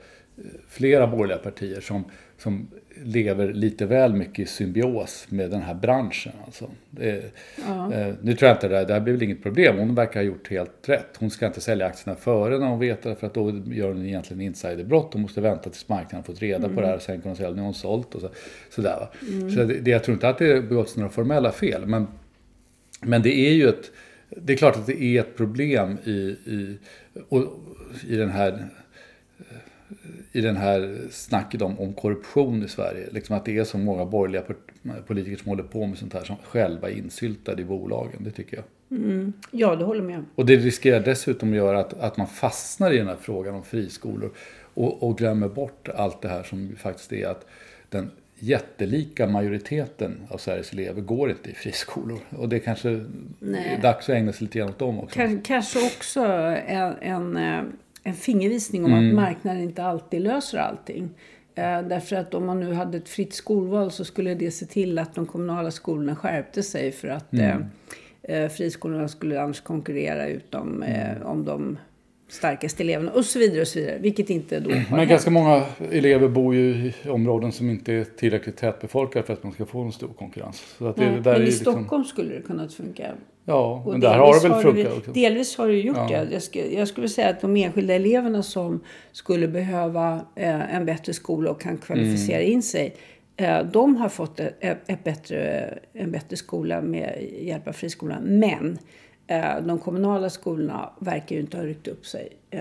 flera 0.69 1.07
borgerliga 1.07 1.39
partier 1.39 1.81
som, 1.81 2.05
som 2.39 2.69
lever 3.05 3.53
lite 3.53 3.87
väl 3.87 4.15
mycket 4.15 4.39
i 4.39 4.47
symbios 4.47 5.27
med 5.29 5.51
den 5.51 5.63
här 5.63 5.75
branschen. 5.75 6.33
Alltså. 6.45 6.71
Det, 6.91 7.33
ja. 7.67 7.93
eh, 7.93 8.15
nu 8.23 8.35
tror 8.35 8.49
jag 8.49 8.57
inte 8.57 8.69
det, 8.69 8.85
det 8.85 8.93
här 8.93 9.01
blir 9.01 9.15
väl 9.15 9.23
inget 9.23 9.43
problem. 9.43 9.79
Hon 9.79 9.95
verkar 9.95 10.21
ha 10.21 10.25
gjort 10.25 10.51
helt 10.51 10.89
rätt. 10.89 11.17
Hon 11.19 11.31
ska 11.31 11.47
inte 11.47 11.61
sälja 11.61 11.87
aktierna 11.87 12.17
före 12.17 12.59
när 12.59 12.67
hon 12.67 12.79
vet 12.79 13.03
det 13.03 13.15
för 13.17 13.27
att 13.27 13.35
då 13.35 13.63
gör 13.67 13.89
hon 13.89 14.07
egentligen 14.07 14.41
insiderbrott. 14.41 15.13
Hon 15.13 15.23
måste 15.23 15.41
vänta 15.41 15.71
tills 15.71 15.89
marknaden 15.89 16.25
fått 16.25 16.43
reda 16.43 16.65
mm. 16.65 16.75
på 16.75 16.81
det 16.81 16.87
här 16.87 16.97
och 16.97 17.03
sen 17.03 17.21
kan 17.21 17.29
hon 17.29 17.37
sälja 17.37 17.57
när 17.57 17.63
hon 17.63 17.75
sålt. 17.75 18.15
Och 18.15 18.21
så, 18.21 18.29
sådär, 18.71 19.09
mm. 19.33 19.51
så 19.51 19.65
det, 19.65 19.91
jag 19.91 20.05
tror 20.05 20.15
inte 20.15 20.29
att 20.29 20.39
det 20.39 20.69
begåtts 20.69 20.97
några 20.97 21.11
formella 21.11 21.53
fel. 21.53 21.87
Men, 21.87 22.07
men 23.01 23.23
det 23.23 23.35
är 23.49 23.53
ju 23.53 23.69
ett 23.69 23.91
det 24.37 24.53
är 24.53 24.57
klart 24.57 24.77
att 24.77 24.87
det 24.87 25.03
är 25.03 25.21
ett 25.21 25.37
problem 25.37 25.99
i, 26.05 26.11
i, 26.11 26.79
och, 27.29 27.43
i 28.09 28.17
den 28.17 28.31
här 28.31 28.69
i 30.33 30.41
den 30.41 30.57
här 30.57 30.99
snacket 31.11 31.63
om, 31.63 31.81
om 31.81 31.93
korruption 31.93 32.65
i 32.65 32.69
Sverige. 32.69 33.09
Liksom 33.11 33.37
att 33.37 33.45
det 33.45 33.59
är 33.59 33.65
så 33.65 33.79
många 33.79 34.05
borgerliga 34.05 34.43
politiker 35.07 35.37
som 35.37 35.49
håller 35.49 35.63
på 35.63 35.87
med 35.87 35.99
sånt 35.99 36.15
här 36.15 36.25
som 36.25 36.37
själva 36.45 36.91
är 36.91 36.95
insyltade 36.95 37.63
i 37.63 37.65
bolagen. 37.65 38.25
Det 38.25 38.31
tycker 38.31 38.57
jag. 38.57 38.65
Mm. 38.99 39.33
Ja, 39.51 39.77
det 39.77 39.85
håller 39.85 40.03
med. 40.03 40.25
Och 40.35 40.47
det 40.47 40.57
riskerar 40.57 41.01
dessutom 41.01 41.51
att 41.51 41.57
göra 41.57 41.81
att, 41.81 42.01
att 42.01 42.17
man 42.17 42.27
fastnar 42.27 42.93
i 42.93 42.99
den 42.99 43.07
här 43.07 43.17
frågan 43.21 43.55
om 43.55 43.63
friskolor 43.63 44.33
och, 44.75 45.03
och 45.03 45.19
glömmer 45.19 45.49
bort 45.49 45.89
allt 45.89 46.23
det 46.23 46.29
här 46.29 46.43
som 46.43 46.77
faktiskt 46.77 47.13
är 47.13 47.27
att 47.27 47.47
den 47.89 48.11
jättelika 48.39 49.27
majoriteten 49.27 50.21
av 50.29 50.39
Sveriges 50.39 50.73
elever 50.73 51.01
går 51.01 51.31
inte 51.31 51.51
i 51.51 51.55
friskolor. 51.55 52.19
Och 52.31 52.49
det 52.49 52.59
kanske 52.59 53.05
Nej. 53.39 53.75
är 53.79 53.83
dags 53.83 54.09
att 54.09 54.15
ägna 54.17 54.33
sig 54.33 54.45
lite 54.45 54.59
grann 54.59 54.69
åt 54.69 54.79
dem 54.79 54.99
också. 54.99 55.21
Kanske 55.45 55.79
också 55.87 56.21
en, 56.67 56.95
en 57.01 57.37
eh, 57.37 57.63
en 58.05 58.15
fingervisning 58.15 58.85
om 58.85 58.93
mm. 58.93 59.09
att 59.09 59.15
marknaden 59.15 59.63
inte 59.63 59.85
alltid 59.85 60.23
löser 60.23 60.59
allting. 60.59 61.11
Eh, 61.55 61.83
därför 61.83 62.17
att 62.17 62.35
om 62.35 62.47
man 62.47 62.61
nu 62.61 62.73
hade 62.73 62.99
ett 62.99 63.09
fritt 63.09 63.35
skolval 63.35 63.91
så 63.91 64.05
skulle 64.05 64.35
det 64.35 64.51
se 64.51 64.67
till 64.67 64.99
att 64.99 65.15
de 65.15 65.27
kommunala 65.27 65.71
skolorna 65.71 66.17
skärpte 66.17 66.63
sig 66.63 66.93
för 66.93 67.09
att 67.09 67.33
mm. 67.33 67.65
eh, 68.23 68.43
eh 68.43 68.49
friskolorna 68.49 69.09
skulle 69.09 69.41
annars 69.41 69.61
konkurrera 69.61 70.29
ut 70.29 70.51
dem 70.51 70.83
eh, 70.83 71.23
om 71.23 71.45
de 71.45 71.79
starkaste 72.35 72.83
eleverna 72.83 73.13
och 73.13 73.25
så 73.25 73.39
vidare 73.39 73.61
och 73.61 73.69
så 73.69 73.79
vidare. 73.79 73.99
Vilket 73.99 74.31
inte 74.31 74.61
då 74.61 74.71
Men 74.71 74.79
hänt. 74.79 75.09
ganska 75.09 75.31
många 75.31 75.63
elever 75.91 76.29
bor 76.29 76.55
ju 76.55 76.61
i 76.61 76.95
områden 77.09 77.53
som 77.53 77.71
inte 77.71 77.93
är 77.93 78.05
tillräckligt 78.05 78.57
tätbefolkade 78.57 79.27
för 79.27 79.33
att 79.33 79.43
man 79.43 79.53
ska 79.53 79.67
få 79.67 79.81
en 79.81 79.93
stor 79.93 80.09
konkurrens. 80.19 80.75
Så 80.79 80.87
att 80.87 80.97
det, 80.97 81.11
Nej, 81.11 81.21
där 81.21 81.33
men 81.33 81.43
i 81.43 81.45
liksom... 81.45 81.73
Stockholm 81.73 82.05
skulle 82.05 82.35
det 82.35 82.43
kunna 82.43 82.69
funka 82.69 83.13
Ja, 83.47 83.83
och 83.85 83.93
men 83.93 84.01
där 84.01 84.19
har 84.19 84.43
det 84.43 84.49
väl 84.49 84.63
funkat 84.63 84.99
också. 84.99 85.13
Delvis 85.13 85.57
har 85.59 85.69
det 85.69 85.77
gjort 85.77 85.97
ja. 85.97 86.25
det. 86.25 86.33
Jag, 86.33 86.43
skulle, 86.43 86.67
jag 86.67 86.89
skulle 86.89 87.09
säga 87.09 87.29
att 87.29 87.41
de 87.41 87.57
enskilda 87.57 87.95
eleverna 87.95 88.43
som 88.43 88.81
skulle 89.13 89.49
behöva 89.49 90.21
eh, 90.35 90.75
en 90.75 90.87
bättre 90.87 91.13
skola 91.13 91.51
och 91.51 91.61
kan 91.61 91.79
kvalificera 91.79 92.41
mm. 92.41 92.53
in 92.53 92.63
sig. 92.63 92.97
Eh, 93.37 93.65
de 93.73 93.97
har 93.97 94.09
fått 94.09 94.41
ett, 94.41 94.57
ett, 94.87 95.05
bättre, 95.05 95.69
en 95.93 96.11
bättre 96.11 96.37
skola 96.37 96.81
med 96.81 97.29
hjälp 97.41 97.69
av 97.69 97.73
friskolan. 97.73 98.23
Men 98.23 98.79
de 99.63 99.79
kommunala 99.79 100.31
skolorna 100.31 100.91
verkar 100.99 101.37
ju 101.37 101.41
inte 101.41 101.57
ha 101.57 101.65
ryckt 101.65 101.89
upp 101.89 102.07
sig. 102.07 102.29
Eh, 102.51 102.61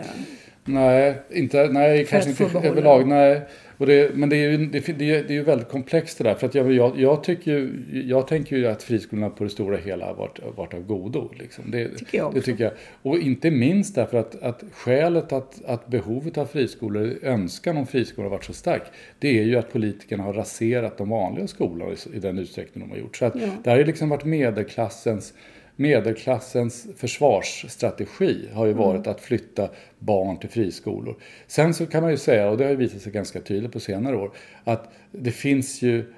nej, 0.66 1.22
inte, 1.30 1.68
nej 1.68 2.06
kanske 2.06 2.30
inte 2.30 2.68
överlag. 2.68 3.08
Nej. 3.08 3.42
Och 3.78 3.86
det, 3.88 4.16
men 4.16 4.30
det 4.30 4.36
är, 4.36 4.52
ju, 4.52 4.58
det, 4.58 4.98
det, 4.98 5.12
är, 5.12 5.24
det 5.24 5.30
är 5.30 5.36
ju 5.36 5.44
väldigt 5.44 5.70
komplext 5.70 6.18
det 6.18 6.24
där. 6.24 6.36
För 6.36 6.48
att 6.48 6.56
jag, 6.56 6.74
jag, 6.74 7.00
jag, 7.00 7.24
tycker 7.24 7.72
jag 8.06 8.28
tänker 8.28 8.58
ju 8.58 8.68
att 8.68 8.84
friskolorna 8.84 9.30
på 9.30 9.44
det 9.44 9.50
stora 9.50 9.78
hela 9.78 10.06
har 10.06 10.14
varit, 10.14 10.40
varit 10.56 10.74
av 10.74 10.86
godo. 10.86 11.32
Liksom. 11.40 11.72
Det, 11.72 11.90
tycker 11.90 12.18
jag 12.18 12.28
också. 12.28 12.40
det 12.40 12.46
tycker 12.46 12.64
jag. 12.64 12.74
Och 13.02 13.18
inte 13.18 13.52
minst 13.52 13.96
därför 13.96 14.18
att, 14.18 14.44
att 14.44 14.64
skälet 14.74 15.34
att, 15.34 15.66
att 15.66 15.88
behovet 15.88 16.38
av 16.38 16.46
friskolor, 16.46 17.14
önskan 17.22 17.78
om 17.78 17.88
friskolor 17.88 18.30
har 18.30 18.38
varit 18.38 18.46
så 18.46 18.54
stark. 18.54 18.84
Det 19.20 19.40
är 19.40 19.44
ju 19.44 19.56
att 19.56 19.74
politikerna 19.74 20.24
har 20.24 20.34
raserat 20.34 20.98
de 20.98 21.10
vanliga 21.10 21.48
skolorna 21.48 21.92
i, 21.92 22.16
i 22.18 22.20
den 22.20 22.40
utsträckning 22.40 22.84
de 22.84 22.92
har 22.92 22.98
gjort. 22.98 23.18
Så 23.18 23.26
att 23.26 23.36
ja. 23.36 23.48
det 23.64 23.70
har 23.70 23.78
ju 23.78 23.86
liksom 23.86 24.10
varit 24.10 24.26
medelklassens 24.26 25.34
medelklassens 25.76 26.88
försvarsstrategi 26.98 28.50
har 28.54 28.66
ju 28.66 28.72
mm. 28.72 28.84
varit 28.84 29.08
att 29.08 29.22
flytta 29.22 29.70
barn 30.00 30.38
till 30.38 30.50
friskolor. 30.50 31.16
Sen 31.48 31.74
så 31.74 31.86
kan 31.86 32.04
man 32.04 32.12
ju 32.12 32.18
säga, 32.18 32.50
och 32.50 32.58
det 32.58 32.64
har 32.64 32.72
ju 32.72 32.78
visat 32.78 33.02
sig 33.02 33.12
ganska 33.12 33.42
tydligt 33.42 33.72
på 33.72 33.80
senare 33.80 34.16
år, 34.16 34.32
att 34.64 34.92
det 35.12 35.32
finns 35.32 35.82
ju 35.82 36.14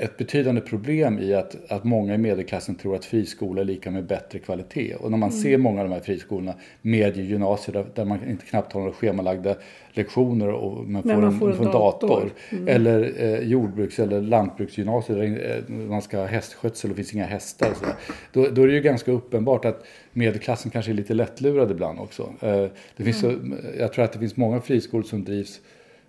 ett 0.00 0.16
betydande 0.16 0.60
problem 0.60 1.18
i 1.18 1.34
att, 1.34 1.72
att 1.72 1.84
många 1.84 2.14
i 2.14 2.18
medelklassen 2.18 2.74
tror 2.74 2.96
att 2.96 3.04
friskola 3.04 3.60
är 3.60 3.64
lika 3.64 3.90
med 3.90 4.04
bättre 4.04 4.38
kvalitet. 4.38 4.94
Och 4.94 5.10
när 5.10 5.18
man 5.18 5.28
mm. 5.28 5.42
ser 5.42 5.58
många 5.58 5.80
av 5.80 5.88
de 5.88 5.94
här 5.94 6.00
friskolorna, 6.00 6.54
mediegymnasier 6.82 7.74
där, 7.74 7.86
där 7.94 8.04
man 8.04 8.28
inte 8.28 8.46
knappt 8.46 8.72
har 8.72 8.80
några 8.80 8.92
schemalagda 8.92 9.54
lektioner 9.92 10.48
och 10.48 10.88
man 10.88 11.02
får, 11.02 11.16
man 11.16 11.38
får 11.38 11.50
en, 11.50 11.52
en, 11.52 11.66
en, 11.66 11.72
dator. 11.72 12.08
dator. 12.08 12.30
Mm. 12.50 12.68
Eller 12.68 13.12
eh, 13.18 13.48
jordbruks 13.48 13.98
eller 13.98 14.20
lantbruksgymnasier 14.20 15.16
där 15.18 15.64
eh, 15.68 15.74
man 15.74 16.02
ska 16.02 16.18
ha 16.18 16.26
hästskötsel 16.26 16.90
och 16.90 16.96
det 16.96 17.02
finns 17.02 17.14
inga 17.14 17.26
hästar. 17.26 17.74
Så 17.74 17.86
då, 18.32 18.48
då, 18.48 18.62
är 18.62 18.66
det 18.66 18.74
ju 18.74 18.80
ganska 18.80 19.12
uppenbart 19.12 19.64
att 19.64 19.86
medelklassen 20.12 20.70
kanske 20.70 20.92
är 20.92 20.94
lite 20.94 21.14
lättlurad 21.14 21.70
ibland 21.70 22.00
också. 22.00 22.32
Eh, 22.40 22.66
det 22.96 23.04
finns 23.04 23.24
mm. 23.24 23.56
så, 23.62 23.78
jag 23.78 23.92
tror 23.92 24.04
att 24.04 24.12
det 24.12 24.18
finns 24.18 24.36
många 24.36 24.60
friskolor 24.60 25.04
som 25.04 25.24
drivs 25.24 25.60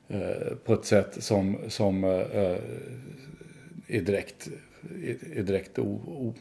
eh, 0.07 0.19
på 0.65 0.73
ett 0.73 0.85
sätt 0.85 1.23
som, 1.23 1.57
som 1.67 2.03
eh, 2.03 2.55
är 3.89 4.01
direkt, 4.01 4.49
är 5.35 5.43
direkt 5.43 5.79
o, 5.79 6.01
o, 6.07 6.33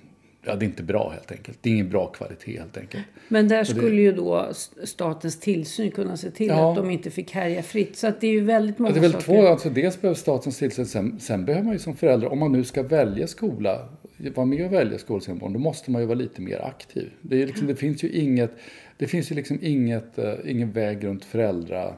ja, 0.44 0.56
det 0.56 0.64
är 0.64 0.66
inte 0.66 0.82
bra 0.82 1.10
helt 1.10 1.32
enkelt. 1.32 1.58
Det 1.60 1.70
är 1.70 1.74
ingen 1.74 1.88
bra 1.88 2.06
kvalitet 2.06 2.58
helt 2.58 2.76
enkelt. 2.76 3.04
Men 3.28 3.48
där 3.48 3.64
skulle 3.64 3.90
det, 3.90 3.96
ju 3.96 4.12
då 4.12 4.48
statens 4.84 5.40
tillsyn 5.40 5.90
kunna 5.90 6.16
se 6.16 6.30
till 6.30 6.46
ja, 6.46 6.70
att 6.70 6.76
de 6.76 6.90
inte 6.90 7.10
fick 7.10 7.32
härja 7.32 7.62
fritt. 7.62 7.96
Så 7.96 8.06
att 8.06 8.20
det 8.20 8.26
är 8.26 8.32
ju 8.32 8.40
väldigt 8.40 8.78
många 8.78 8.94
saker. 8.94 9.00
Det 9.00 9.06
är 9.06 9.12
väl 9.12 9.22
saker. 9.22 9.40
två, 9.42 9.46
alltså 9.46 9.70
dels 9.70 10.00
behövs 10.00 10.18
statens 10.18 10.58
tillsyn, 10.58 10.86
sen, 10.86 11.20
sen 11.20 11.44
behöver 11.44 11.64
man 11.64 11.72
ju 11.72 11.78
som 11.78 11.96
förälder, 11.96 12.32
om 12.32 12.38
man 12.38 12.52
nu 12.52 12.64
ska 12.64 12.82
välja 12.82 13.26
skola, 13.26 13.88
vara 14.34 14.46
med 14.46 14.66
och 14.66 14.72
välja 14.72 14.98
skola 14.98 15.20
sin 15.20 15.38
barn, 15.38 15.52
då 15.52 15.58
måste 15.58 15.90
man 15.90 16.02
ju 16.02 16.06
vara 16.06 16.18
lite 16.18 16.40
mer 16.42 16.64
aktiv. 16.64 17.10
Det, 17.22 17.42
är 17.42 17.46
liksom, 17.46 17.66
det 17.66 17.76
finns 17.76 18.04
ju 18.04 18.10
inget, 18.10 18.50
det 18.96 19.06
finns 19.06 19.30
ju 19.30 19.34
liksom 19.34 19.58
inget, 19.62 20.18
uh, 20.18 20.34
ingen 20.44 20.72
väg 20.72 21.04
runt 21.04 21.24
föräldra, 21.24 21.94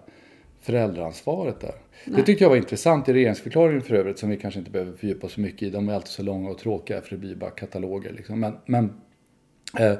föräldraansvaret 0.60 1.60
där. 1.60 1.74
Nej. 2.04 2.16
Det 2.16 2.26
tyckte 2.26 2.44
jag 2.44 2.48
var 2.48 2.56
intressant 2.56 3.08
i 3.08 3.12
regeringsförklaringen 3.12 3.82
för 3.82 3.94
övrigt, 3.94 4.18
som 4.18 4.30
vi 4.30 4.36
kanske 4.36 4.60
inte 4.60 4.70
behöver 4.70 4.92
fördjupa 4.92 5.26
oss 5.26 5.32
så 5.32 5.40
mycket 5.40 5.62
i. 5.62 5.70
De 5.70 5.88
är 5.88 5.94
alltid 5.94 6.08
så 6.08 6.22
långa 6.22 6.50
och 6.50 6.58
tråkiga 6.58 7.00
för 7.00 7.10
det 7.10 7.16
blir 7.16 7.34
bara 7.34 7.50
kataloger. 7.50 8.12
Liksom. 8.12 8.40
Men, 8.40 8.56
men 8.66 8.92
eh, 9.78 9.94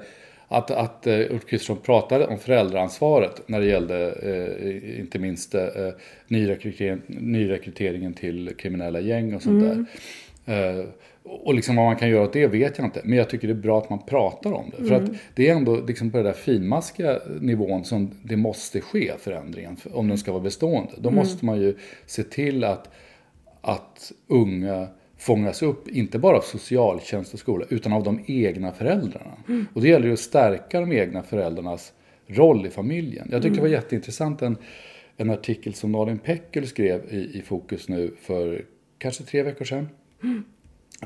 att, 0.52 0.70
att 0.70 1.06
uh, 1.06 1.32
Ulf 1.32 1.46
Kristersson 1.46 1.76
pratade 1.76 2.26
om 2.26 2.38
föräldraansvaret 2.38 3.42
när 3.48 3.60
det 3.60 3.66
gällde 3.66 4.14
uh, 4.24 5.00
inte 5.00 5.18
minst 5.18 5.54
uh, 5.54 5.60
nyrekrytering, 6.28 7.00
nyrekryteringen 7.06 8.14
till 8.14 8.54
kriminella 8.58 9.00
gäng 9.00 9.34
och 9.34 9.42
sånt 9.42 9.62
mm. 9.62 9.86
där. 10.44 10.86
Och 11.22 11.54
liksom 11.54 11.76
vad 11.76 11.84
man 11.84 11.96
kan 11.96 12.08
göra 12.08 12.24
åt 12.24 12.32
det 12.32 12.46
vet 12.46 12.78
jag 12.78 12.86
inte. 12.86 13.00
Men 13.04 13.18
jag 13.18 13.30
tycker 13.30 13.48
det 13.48 13.54
är 13.54 13.62
bra 13.62 13.78
att 13.78 13.90
man 13.90 13.98
pratar 14.06 14.52
om 14.52 14.70
det. 14.70 14.76
Mm. 14.76 14.88
För 14.88 14.94
att 14.94 15.08
mm. 15.08 15.16
det 15.34 15.48
är 15.48 15.54
ändå 15.54 15.76
liksom 15.76 16.10
på 16.10 16.16
den 16.16 16.26
där 16.26 16.32
finmaskiga 16.32 17.20
nivån 17.40 17.84
som 17.84 18.10
det 18.22 18.36
måste 18.36 18.80
ske 18.80 19.12
förändringen. 19.18 19.76
Om 19.92 20.08
den 20.08 20.18
ska 20.18 20.32
vara 20.32 20.42
bestående. 20.42 20.92
Då 20.96 21.08
mm. 21.08 21.18
måste 21.18 21.44
man 21.44 21.60
ju 21.60 21.76
se 22.06 22.22
till 22.22 22.64
att, 22.64 22.90
att 23.60 24.12
unga 24.26 24.88
fångas 25.16 25.62
upp, 25.62 25.88
inte 25.88 26.18
bara 26.18 26.36
av 26.36 26.40
socialtjänst 26.40 27.34
och 27.34 27.40
skola, 27.40 27.64
utan 27.68 27.92
av 27.92 28.02
de 28.02 28.24
egna 28.26 28.72
föräldrarna. 28.72 29.36
Mm. 29.48 29.66
Och 29.74 29.80
det 29.80 29.88
gäller 29.88 30.06
ju 30.06 30.12
att 30.12 30.18
stärka 30.18 30.80
de 30.80 30.92
egna 30.92 31.22
föräldrarnas 31.22 31.92
roll 32.26 32.66
i 32.66 32.70
familjen. 32.70 33.28
Jag 33.30 33.42
tycker 33.42 33.46
mm. 33.46 33.56
det 33.56 33.60
var 33.60 33.68
mm. 33.68 33.80
jätteintressant 33.82 34.42
en, 34.42 34.56
en 35.16 35.30
artikel 35.30 35.74
som 35.74 35.92
Nalin 35.92 36.18
Pekul 36.18 36.66
skrev 36.66 37.00
i, 37.10 37.38
i 37.38 37.42
Fokus 37.42 37.88
nu 37.88 38.14
för 38.20 38.64
kanske 38.98 39.24
tre 39.24 39.42
veckor 39.42 39.64
sedan. 39.64 39.88
Mm. 40.22 40.44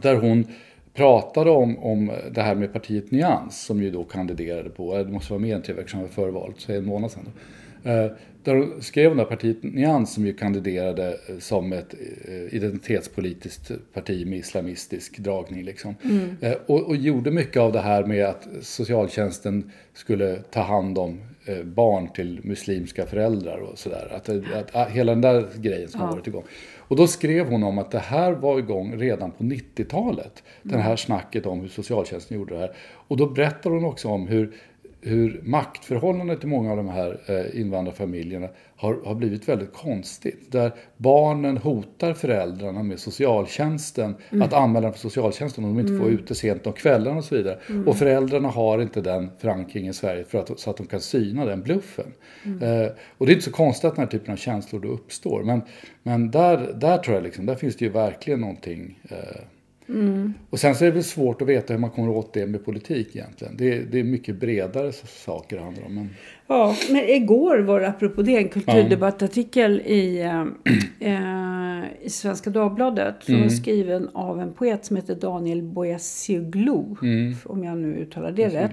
Där 0.03 0.15
hon 0.15 0.47
pratade 0.95 1.51
om, 1.51 1.79
om 1.79 2.13
det 2.31 2.43
här 2.43 2.55
med 2.55 2.73
partiet 2.73 3.11
Nyans 3.11 3.65
som 3.65 3.83
ju 3.83 3.91
då 3.91 4.05
kandiderade 4.05 4.71
på, 4.71 4.99
det 4.99 5.13
måste 5.13 5.33
vara 5.33 5.41
mer 5.41 5.55
än 5.55 5.63
tre 5.63 5.75
veckor 5.75 5.89
sedan 5.89 6.09
före 6.09 6.31
valet, 6.31 6.61
så 6.61 6.73
en 6.73 6.87
månad 6.87 7.11
sedan. 7.11 7.25
Då. 7.25 7.91
Eh, 7.91 8.11
där 8.43 8.55
hon 8.55 8.83
skrev 8.83 9.11
om 9.11 9.17
det 9.17 9.23
här 9.23 9.31
partiet 9.31 9.63
Nyans 9.63 10.15
som 10.15 10.27
ju 10.27 10.33
kandiderade 10.33 11.17
som 11.39 11.73
ett 11.73 11.95
eh, 12.29 12.55
identitetspolitiskt 12.55 13.71
parti 13.93 14.27
med 14.27 14.39
islamistisk 14.39 15.19
dragning. 15.19 15.65
Liksom. 15.65 15.95
Mm. 16.03 16.37
Eh, 16.41 16.53
och, 16.67 16.83
och, 16.83 16.97
gjorde 16.97 17.31
mycket 17.31 17.57
av 17.57 17.73
det 17.73 17.81
här 17.81 18.05
med 18.05 18.27
att 18.27 18.49
socialtjänsten 18.61 19.71
skulle 19.95 20.37
ta 20.37 20.61
hand 20.61 20.99
om 20.99 21.21
barn 21.65 22.09
till 22.09 22.41
muslimska 22.43 23.07
föräldrar 23.07 23.59
och 23.59 23.79
sådär. 23.79 24.13
Att, 24.17 24.29
att, 24.29 24.75
att, 24.75 24.91
hela 24.91 25.13
den 25.13 25.21
där 25.21 25.47
grejen 25.57 25.89
som 25.89 26.01
ja. 26.01 26.07
har 26.07 26.13
varit 26.13 26.27
igång. 26.27 26.45
Och 26.95 26.99
då 26.99 27.07
skrev 27.07 27.51
hon 27.51 27.63
om 27.63 27.79
att 27.79 27.91
det 27.91 27.99
här 27.99 28.33
var 28.33 28.59
igång 28.59 28.97
redan 28.97 29.31
på 29.31 29.45
90-talet. 29.45 30.43
Mm. 30.65 30.77
Det 30.77 30.83
här 30.83 30.97
snacket 30.97 31.47
om 31.47 31.61
hur 31.61 31.69
socialtjänsten 31.69 32.37
gjorde 32.37 32.55
det 32.55 32.61
här. 32.61 32.77
Och 33.09 33.17
då 33.17 33.27
berättar 33.27 33.71
hon 33.71 33.85
också 33.85 34.09
om 34.09 34.27
hur 34.27 34.53
hur 35.01 35.41
maktförhållandet 35.45 36.45
i 36.45 36.47
många 36.47 36.71
av 36.71 36.77
de 36.77 36.89
här 36.89 37.21
eh, 37.27 37.61
invandrarfamiljerna 37.61 38.49
har, 38.85 39.01
har 39.05 39.15
blivit 39.15 39.49
väldigt 39.49 39.73
konstigt. 39.73 40.53
Där 40.53 40.73
barnen 40.97 41.57
hotar 41.57 42.15
föräldrarna 42.15 42.83
med 42.83 43.01
socialtjänsten, 43.01 44.15
att 44.43 44.53
anmäla 44.53 44.93
för 44.93 44.99
socialtjänsten 44.99 45.65
om 45.65 45.77
de 45.77 45.81
inte 45.81 45.99
får 45.99 46.11
ute 46.11 46.35
sent 46.35 46.67
om 46.67 46.73
kvällarna 46.73 47.19
och 47.19 47.25
så 47.25 47.37
vidare. 47.37 47.59
Och 47.87 47.97
föräldrarna 47.97 48.49
har 48.49 48.79
inte 48.79 49.01
den 49.01 49.31
förankringen 49.39 49.91
i 49.91 49.95
Sverige 49.95 50.25
för 50.25 50.39
att, 50.39 50.61
så 50.61 50.71
att 50.71 50.77
de 50.77 50.87
kan 50.87 51.01
syna 51.01 51.45
den 51.45 51.63
bluffen. 51.63 52.13
Eh, 52.45 52.93
och 53.19 53.27
det 53.27 53.33
är 53.33 53.35
inte 53.35 53.45
så 53.45 53.53
konstigt 53.53 53.85
att 53.85 53.97
den 53.97 54.05
här 54.05 54.11
typen 54.11 54.33
av 54.33 54.37
känslor 54.37 54.81
då 54.81 54.89
uppstår. 54.89 55.43
Men, 55.43 55.63
men 56.03 56.31
där, 56.31 56.73
där 56.77 56.99
tror 56.99 57.17
jag 57.17 57.25
liksom, 57.25 57.47
där 57.47 57.55
finns 57.55 57.77
det 57.77 57.85
ju 57.85 57.91
verkligen 57.91 58.41
någonting 58.41 58.99
eh, 59.11 59.41
och 60.51 60.61
sen 60.61 60.75
så 60.75 60.85
är 60.85 60.89
det 60.89 60.95
väl 60.95 61.05
svårt 61.05 61.43
att 61.43 61.49
veta 61.49 61.73
hur 61.73 61.81
man 61.81 61.91
kommer 61.91 62.09
åt 62.09 62.33
det 62.33 62.47
med 62.47 62.65
politik 62.65 63.17
egentligen. 63.17 63.57
Det, 63.57 63.79
det 63.79 64.01
är 64.01 64.05
mycket 64.05 64.37
bredare 64.37 64.93
saker 65.07 65.57
det 65.57 65.63
handlar 65.63 65.85
om. 65.87 65.95
Men, 65.95 66.11
Ja, 66.47 66.77
men 66.91 67.05
igår 67.09 67.59
var 67.59 67.81
det 67.81 67.89
apropå 67.89 68.23
det 68.23 68.37
en 68.37 68.49
kulturdebattartikel 68.49 69.81
i, 69.81 70.21
eh, 70.21 70.45
eh, 71.13 71.85
i 72.03 72.11
Svenska 72.11 72.51
Dagbladet. 72.51 73.15
Som 73.21 73.43
var 73.43 73.49
skriven 73.49 74.09
av 74.13 74.41
en 74.41 74.53
poet 74.53 74.85
som 74.85 74.97
heter 74.97 75.15
Daniel 75.15 75.63
Boyasioglu. 75.63 76.85
Om 77.45 77.65
jag 77.65 77.79
nu 77.79 77.95
uttalar 77.97 78.33
det 78.33 78.49
rätt. 78.49 78.73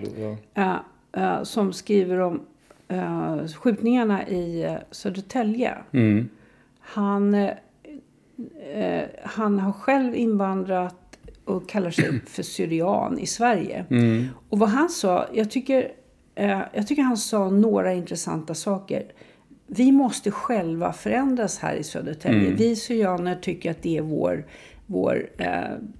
ja. 0.53 0.83
Eh, 1.13 1.23
eh, 1.23 1.43
som 1.43 1.73
skriver 1.73 2.19
om 2.19 2.41
eh, 2.87 3.45
skjutningarna 3.47 4.27
i 4.27 4.63
eh, 4.63 4.73
Södertälje. 4.91 5.73
Han, 6.79 7.33
eh, 7.33 7.49
eh, 8.75 9.03
han 9.23 9.59
har 9.59 9.71
själv 9.71 10.15
invandrat 10.15 10.95
och 11.45 11.69
kallar 11.69 11.91
sig 11.91 12.19
för 12.25 12.43
syrian 12.43 13.19
i 13.19 13.25
Sverige. 13.25 13.85
Och 14.49 14.59
vad 14.59 14.69
han 14.69 14.89
sa, 14.89 15.27
jag 15.33 15.51
tycker, 15.51 15.91
eh, 16.35 16.61
jag 16.73 16.87
tycker 16.87 17.01
han 17.01 17.17
sa 17.17 17.49
några 17.49 17.93
intressanta 17.93 18.53
saker. 18.53 19.03
Vi 19.67 19.91
måste 19.91 20.31
själva 20.31 20.93
förändras 20.93 21.59
här 21.59 21.75
i 21.75 21.83
Södertälje. 21.83 22.51
Vi 22.57 22.75
syrianer 22.75 23.35
tycker 23.35 23.71
att 23.71 23.81
det 23.81 23.97
är 23.97 24.01
vår, 24.01 24.45
vår 24.85 25.29
eh, 25.37 25.47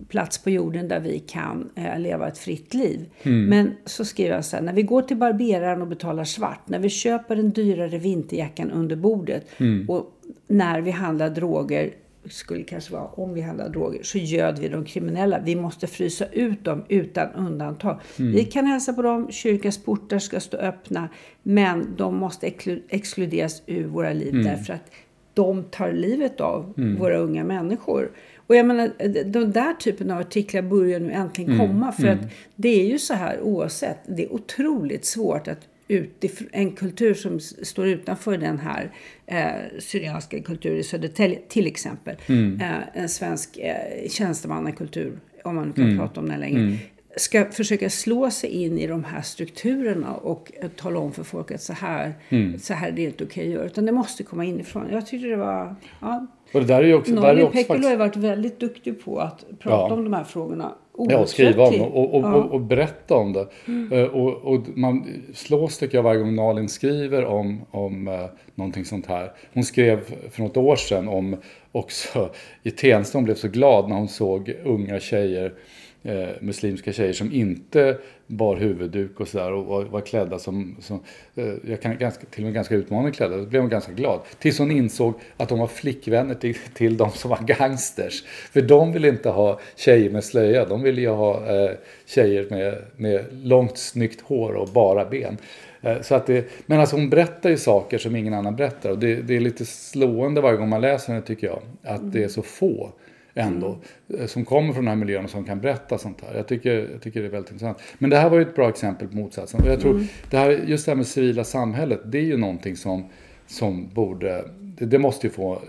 plats 0.08 0.38
på 0.38 0.50
jorden 0.50 0.88
där 0.88 1.00
vi 1.00 1.20
kan 1.20 1.70
eh, 1.76 2.00
leva 2.00 2.28
ett 2.28 2.38
fritt 2.38 2.74
liv. 2.74 3.10
Men 3.50 3.72
så 3.86 4.06
skriver 4.06 4.34
han 4.34 4.44
så 4.44 4.56
här, 4.56 4.64
när 4.64 4.74
vi 4.74 4.84
går 4.84 5.02
till 5.02 5.18
barberaren 5.18 5.82
och 5.82 5.88
betalar 5.88 6.24
svart, 6.24 6.60
när 6.66 6.80
vi 6.80 6.90
köper 6.90 7.36
den 7.36 7.50
dyrare 7.50 7.98
vinterjackan 7.98 8.72
under 8.72 8.96
bordet 8.96 9.48
och 9.88 10.18
när 10.48 10.82
vi 10.82 10.92
handlar 10.92 11.30
droger 11.30 11.94
skulle 12.30 12.64
kanske 12.64 12.94
vara 12.94 13.06
om 13.06 13.34
vi 13.34 13.42
handlar 13.42 13.70
droger, 13.70 14.04
så 14.04 14.18
göd 14.18 14.60
vi 14.60 14.68
de 14.68 14.86
kriminella. 14.86 15.40
Vi 15.40 15.56
måste 15.56 15.88
frysa 15.88 16.26
ut 16.26 16.64
dem 16.64 16.84
utan 16.90 17.30
undantag. 17.32 18.00
Vi 18.18 18.44
kan 18.46 18.66
hälsa 18.66 18.94
på 18.94 19.02
dem, 19.02 19.32
kyrkans 19.32 19.84
portar 19.84 20.20
ska 20.20 20.40
stå 20.40 20.58
öppna, 20.58 21.10
men 21.44 21.96
de 21.98 22.16
måste 22.16 22.48
exklu- 22.48 22.82
exkluderas 22.90 23.62
ur 23.66 23.86
våra 23.88 24.14
liv 24.14 24.44
därför 24.44 24.74
att 24.74 24.92
de 25.34 25.64
tar 25.64 25.92
livet 25.92 26.42
av 26.42 26.74
våra 27.00 27.18
unga 27.18 27.44
människor. 27.44 28.12
Och 28.48 28.56
jag 28.56 28.66
menar, 28.66 28.92
den 29.24 29.52
där 29.52 29.74
typen 29.74 30.12
av 30.12 30.20
artiklar 30.20 30.62
börjar 30.62 31.00
nu 31.00 31.12
äntligen 31.12 31.58
komma. 31.60 31.92
För 31.92 32.08
att 32.08 32.20
det 32.56 32.82
är 32.82 32.86
ju 32.88 33.00
så 33.00 33.14
här 33.14 33.42
oavsett. 33.42 33.98
Det 34.08 34.24
är 34.26 34.34
otroligt 34.34 35.06
svårt 35.06 35.48
att 35.48 35.68
utifrån 35.92 36.48
en 36.52 36.72
kultur 36.72 37.14
som 37.14 37.40
står 37.40 37.88
utanför 37.88 38.38
den 38.38 38.60
här 38.60 38.92
eh, 39.26 39.80
syrianska 39.80 40.40
kulturen 40.42 40.78
i 40.78 40.84
Södertälje 40.84 41.40
till 41.48 41.68
exempel. 41.68 42.16
Eh, 42.62 42.72
en 43.02 43.10
svensk 43.10 43.58
eh, 43.58 44.10
tjänstemannakultur, 44.10 45.20
om 45.44 45.56
man 45.56 45.68
nu 45.68 45.74
kan 45.74 45.98
prata 45.98 46.20
om 46.20 46.30
den 46.30 46.40
längre. 46.40 46.78
Ska 47.18 47.46
försöka 47.52 47.90
slå 47.90 48.32
sig 48.32 48.50
in 48.50 48.80
i 48.80 48.88
de 48.88 49.04
här 49.04 49.22
strukturerna 49.22 50.14
och 50.14 50.52
eh, 50.62 50.70
tala 50.70 51.00
om 51.00 51.12
för 51.12 51.24
folk 51.24 51.52
att 51.52 51.62
så 51.62 51.74
här, 51.74 52.14
så 52.60 52.74
här 52.74 52.88
är 52.88 52.92
det 52.92 53.02
inte 53.04 53.24
okej 53.24 53.48
att 53.48 53.54
göra. 53.54 53.66
Utan 53.66 53.86
det 53.86 53.92
måste 53.92 54.24
komma 54.24 54.46
inifrån. 54.46 54.88
Jag 54.92 55.08
tyckte 55.08 55.28
det 55.28 55.36
var... 55.36 55.76
Ja, 56.02 56.28
Och 56.54 56.60
det 56.60 56.68
där 56.68 56.84
är 56.84 56.88
ju 56.88 56.94
också... 56.94 57.14
Norge 57.14 57.44
har 57.44 57.52
faktiskt, 57.52 57.92
ju 57.92 57.96
varit 57.96 58.16
väldigt 58.16 58.60
duktig 58.60 59.04
på 59.04 59.20
att 59.20 59.46
prata 59.60 59.94
Ja. 59.94 59.94
om 59.94 60.04
de 60.04 60.14
här 60.14 60.24
frågorna. 60.24 60.76
Ja, 60.98 61.18
och 61.18 61.30
skriva 61.30 61.64
om 61.64 61.82
och, 61.82 62.16
och, 62.16 62.24
Ja. 62.24 62.36
och, 62.36 62.52
och 62.52 62.62
berätta 62.62 63.16
om 63.16 63.34
det. 63.34 63.48
Eh, 63.92 64.04
Och, 64.04 64.54
och 64.54 64.62
man 64.76 65.08
slås 65.34 65.78
tycker 65.78 65.98
jag 65.98 66.04
varje 66.04 66.20
gång 66.20 66.36
Nalin 66.36 66.70
skriver 66.70 67.26
om, 67.26 67.62
om 67.72 68.08
eh, 68.08 68.26
någonting 68.56 68.86
sånt 68.86 69.06
här. 69.06 69.32
Hon 69.54 69.64
skrev 69.64 70.00
för 70.32 70.42
något 70.42 70.58
år 70.58 70.76
sedan 70.76 71.08
om 71.08 71.38
också 71.72 72.30
i 72.64 72.72
Tensta, 72.72 73.18
hon 73.18 73.26
blev 73.26 73.36
så 73.36 73.48
glad 73.48 73.90
när 73.90 73.96
hon 73.96 74.08
såg 74.08 74.54
unga 74.64 75.00
tjejer 75.00 75.54
eh, 76.04 76.30
muslimska 76.40 76.94
tjejer 76.94 77.14
som 77.14 77.32
inte 77.34 77.98
bar 78.28 78.56
huvudduk 78.56 79.20
och 79.20 79.28
sådär 79.28 79.52
och 79.52 79.66
var, 79.66 79.84
var 79.84 80.02
klädda 80.02 80.40
som, 80.40 80.76
som 80.80 81.00
eh, 81.36 81.54
jag 81.64 81.82
kan 81.82 81.98
ganska, 81.98 82.26
till 82.26 82.44
och 82.44 82.46
med 82.46 82.54
ganska 82.54 82.76
utmanande 82.76 83.12
klädda. 83.12 83.38
Då 83.38 83.46
blev 83.46 83.62
hon 83.62 83.70
ganska 83.70 83.92
glad. 83.92 84.20
Tills 84.40 84.60
hon 84.60 84.72
insåg 84.72 85.14
att 85.38 85.50
de 85.50 85.60
var 85.60 85.68
flickvänner 85.68 86.36
till, 86.36 86.56
till 86.74 86.98
de 86.98 87.12
som 87.12 87.30
var 87.30 87.40
gangsters. 87.42 88.24
För 88.26 88.62
de 88.62 88.94
ville 88.94 89.08
inte 89.08 89.30
ha 89.30 89.60
tjejer 89.76 90.10
med 90.10 90.24
slöja. 90.24 90.66
De 90.66 90.82
ville 90.82 91.02
ju 91.02 91.10
ha 91.10 91.56
eh, 91.56 91.72
tjejer 92.06 92.48
med, 92.50 92.82
med 92.96 93.26
långt 93.32 93.78
snyggt 93.78 94.22
hår 94.22 94.54
och 94.54 94.68
bara 94.68 95.06
ben. 95.06 95.38
Eh, 95.82 96.02
så 96.02 96.16
att 96.16 96.28
det, 96.28 96.46
men 96.66 96.80
alltså 96.80 96.96
hon 96.96 97.10
berättar 97.10 97.50
ju 97.50 97.58
saker 97.58 97.98
som 97.98 98.16
ingen 98.16 98.34
annan 98.34 98.56
berättar. 98.56 98.90
Och 98.90 99.00
det, 99.00 99.16
det 99.16 99.36
är 99.36 99.40
lite 99.40 99.66
slående 99.66 100.42
varje 100.42 100.58
gång 100.58 100.70
man 100.70 100.82
läser 100.82 101.14
henne 101.14 101.26
tycker 101.26 101.48
jag. 101.48 101.62
Att 101.84 102.12
det 102.12 102.24
är 102.24 102.28
så 102.28 102.42
få 102.42 102.92
ändå. 103.34 103.78
eh, 104.20 104.26
Som 104.26 104.46
kommer 104.46 104.74
från 104.74 104.86
den 104.86 104.90
här 104.98 105.06
miljön 105.06 105.24
och 105.24 105.30
som 105.30 105.44
kan 105.46 105.60
berätta 105.60 105.98
sånt 105.98 106.22
här. 106.22 106.36
Jag 106.38 106.48
tycker, 106.48 106.90
jag 106.92 107.02
tycker 107.02 107.22
det 107.22 107.28
är 107.28 107.32
väldigt 107.32 107.52
intressant. 107.52 107.78
Men 107.98 108.10
det 108.10 108.18
här 108.18 108.30
var 108.30 108.38
ju 108.38 108.42
ett 108.44 108.56
bra 108.56 108.70
exempel 108.70 109.08
på 109.08 109.16
motsatsen. 109.16 109.62
Och 109.62 109.68
jag 109.68 109.80
tror 109.80 110.04
det 110.30 110.38
här, 110.38 110.50
just 110.52 110.86
det 110.86 110.92
här 110.92 110.98
med 110.98 111.08
civila 111.08 111.44
samhället. 111.44 112.00
Det 112.06 112.18
är 112.18 112.24
ju 112.24 112.38
någonting 112.38 112.76
som, 112.76 113.06
som 113.48 113.90
borde, 113.94 114.46
det, 114.60 114.86
det 114.86 115.00
måste 115.00 115.28
ju 115.28 115.34
få, 115.34 115.54
eh, 115.54 115.60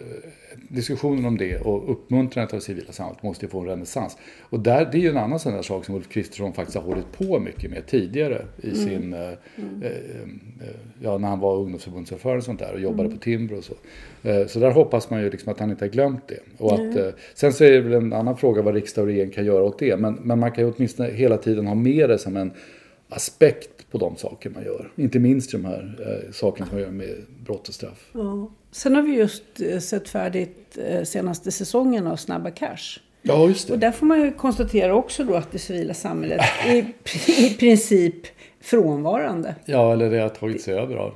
diskussionen 0.73 1.25
om 1.25 1.39
det 1.39 1.59
och 1.59 1.93
uppmuntrandet 1.93 2.53
av 2.53 2.59
det 2.59 2.65
civila 2.65 2.93
samhället 2.93 3.23
måste 3.23 3.47
ju 3.47 3.51
få 3.51 3.61
en 3.61 3.67
renässans. 3.67 4.17
Och 4.41 4.61
där, 4.61 4.89
det 4.93 4.99
är 4.99 5.01
ju 5.01 5.09
en 5.09 5.17
annan 5.17 5.39
sån 5.39 5.53
där 5.53 5.63
sak 5.63 5.85
som 5.85 5.95
Ulf 5.95 6.09
Kristersson 6.09 6.53
faktiskt 6.53 6.79
har 6.79 6.85
hållit 6.85 7.13
på 7.13 7.39
mycket 7.39 7.71
med 7.71 7.87
tidigare 7.87 8.47
i 8.63 8.75
sin, 8.75 9.13
eh, 9.13 9.21
eh, 9.21 9.33
eh, 9.83 10.69
ja 11.01 11.19
när 11.19 11.29
han 11.29 11.41
var 11.41 11.57
ungdomsförbundsordförande 11.57 12.39
och 12.39 12.45
sånt 12.45 12.59
där 12.59 12.73
och 12.73 12.81
jobbade 12.81 13.09
på 13.09 13.17
Timbro 13.17 13.57
och 13.57 13.65
så. 13.65 13.75
Eh, 14.23 14.47
så 14.47 14.59
där 14.59 14.71
hoppas 14.71 15.11
man 15.11 15.21
ju 15.23 15.31
liksom 15.31 15.53
att 15.53 15.61
han 15.61 15.71
inte 15.71 15.85
har 15.85 15.91
glömt 15.91 16.29
det. 16.29 16.39
Och 16.59 16.73
att, 16.73 16.97
eh, 16.97 17.09
sen 17.35 17.53
så 17.53 17.65
är 17.65 17.71
det 17.71 17.81
väl 17.81 17.93
en 17.93 18.13
annan 18.13 18.37
fråga 18.37 18.63
vad 18.63 18.75
riksdag 18.75 19.03
och 19.03 19.09
regering 19.09 19.31
kan 19.31 19.45
göra 19.45 19.65
åt 19.65 19.79
det. 19.79 19.97
Men, 19.97 20.15
men 20.15 20.39
man 20.39 20.53
kan 20.53 20.65
ju 20.65 20.73
åtminstone 20.73 21.11
hela 21.11 21.37
tiden 21.37 21.67
ha 21.67 21.75
med 21.75 22.09
det 22.09 22.19
som 22.19 22.37
en 22.37 22.51
aspekt 23.13 23.91
på 23.91 23.99
de 23.99 24.17
saker 24.17 24.51
man 24.51 24.65
gör. 24.65 24.93
Inte 24.97 25.19
minst 25.19 25.53
de 25.53 25.65
här 25.65 25.99
eh, 26.27 26.33
sakerna 26.33 26.67
som 26.67 26.75
man 26.77 26.83
gör 26.85 26.91
med 26.91 27.17
brott 27.45 27.69
och 27.69 27.75
straff. 27.75 28.11
Ja. 28.13 28.51
Sen 28.71 28.95
har 28.95 29.03
vi 29.03 29.15
just 29.15 29.43
eh, 29.61 29.79
sett 29.79 30.09
färdigt 30.09 30.79
eh, 30.87 31.03
senaste 31.03 31.53
säsongen 31.53 32.07
av 32.07 32.17
Snabba 32.17 32.51
Cash. 32.51 33.01
Ja, 33.23 33.49
just 33.49 33.71
Och 33.71 33.79
det. 33.79 33.87
där 33.87 33.93
får 33.93 34.07
man 34.07 34.21
ju 34.21 34.33
konstatera 34.33 34.95
också 34.95 35.25
då 35.25 35.35
att 35.35 35.53
det 35.53 35.59
civila 35.59 35.95
samhället 35.95 36.41
är 36.67 36.75
i 36.77 36.87
i 37.47 37.57
princip 37.59 38.15
frånvarande. 38.61 39.55
Ja, 39.65 39.93
eller 39.93 40.11
det 40.11 40.19
har 40.19 40.29
tagit 40.29 40.63
sig 40.63 40.75
över 40.75 40.97
av. 40.97 41.15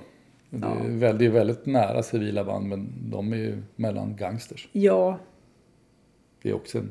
Det 0.50 0.66
är, 0.66 0.88
väldigt, 0.98 1.18
det 1.18 1.26
är 1.26 1.30
väldigt 1.30 1.66
nära 1.66 2.02
civila 2.02 2.44
band, 2.44 2.66
men 2.68 2.92
de 3.10 3.32
är 3.32 3.36
ju 3.36 3.62
mellan 3.76 4.16
gangsters. 4.16 4.68
Ja, 4.72 5.18
Det 6.42 6.48
är 6.50 6.54
också 6.54 6.78
en 6.78 6.90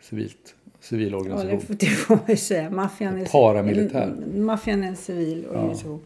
civilt, 0.00 0.54
civil 0.82 1.10
ja 1.12 1.16
organisation. 1.18 1.60
får, 1.60 1.74
det 1.74 1.86
får 1.86 2.14
man 2.14 2.24
ju 2.28 2.36
säga. 2.36 2.70
Maffian 2.70 3.18
är, 3.20 3.26
Paramilitär. 3.26 4.02
en- 4.02 4.44
Maffian 4.44 4.84
är 4.84 4.88
en 4.88 4.96
civil 4.96 5.46
organisation. 5.50 6.00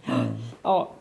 Ja. 0.62 0.92